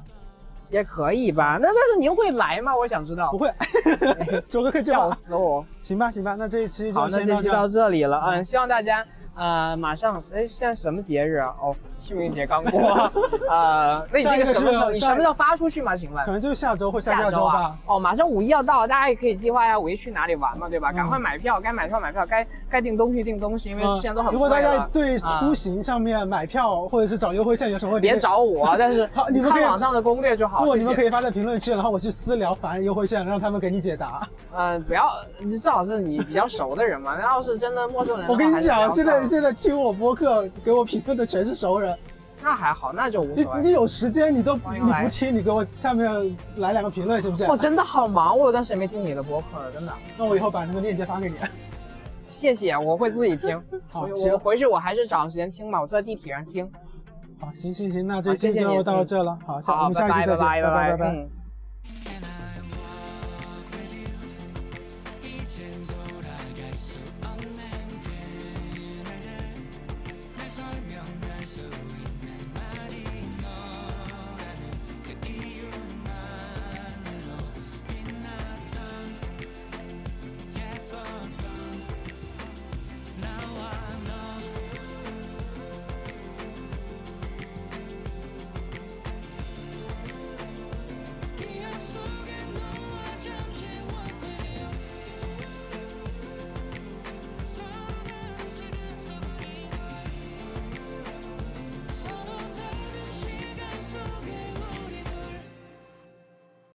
[0.71, 1.59] 也可以吧？
[1.61, 2.75] 那但是您会来吗？
[2.75, 3.37] 我想知道不。
[3.37, 3.51] 会，
[4.49, 5.11] 周哥可以笑。
[5.11, 5.63] 死我！
[5.83, 7.67] 行吧，行吧，那这一期就好，那先这这期到。
[7.67, 9.05] 这里了，嗯，希望大家
[9.35, 11.53] 呃马上，哎，现在什么节日啊？
[11.61, 12.79] 哦，清明节刚过，
[13.49, 14.91] 呃，那你这个什么时候？
[14.91, 15.95] 你什么时候发出去吗？
[15.95, 16.31] 请问可？
[16.31, 17.77] 能就是下周或下下周啊吧。。
[17.85, 20.91] 哦，马上五一要到，大家也可以计划一下五一去哪里玩嘛，对吧？
[20.91, 24.87] 嗯赶快买票，该买票买票，该该订东西订东西，因为嗯现在都很如果大家。
[24.91, 30.63] 对啊出行上面买票或者是找优惠券有什么问题，别找我， 但是好你们看网上的攻略就好。
[30.63, 30.75] 不。
[30.75, 34.27] 你们可以发在评论区，然后我去私聊发优惠券，让他们给你解答。
[34.55, 35.09] 嗯，不要，
[35.39, 37.15] 你最好是你比较熟的人嘛。
[37.15, 41.97] 那要是真的陌生人，我跟你讲，现在上现在听我播客给我评论的全是熟人，
[42.41, 43.61] 那还好，那就无所谓。
[43.61, 46.09] 你你有时间你都你不听，你给我下面
[46.57, 47.43] 来两个评论是不是？
[47.45, 49.93] 我真的好忙，我有段时间没听你的播客了，真的。
[50.17, 51.35] 那我以后把那个链接发给你。
[52.29, 53.61] 谢谢，我会自己听。
[53.89, 56.67] 好，我回去我还是找时间听嘛，我坐在地铁上听。
[57.39, 59.37] 好，行行行，那这期就到嗯这了。
[59.45, 62.30] 好，下我，们下期再见，拜拜拜拜。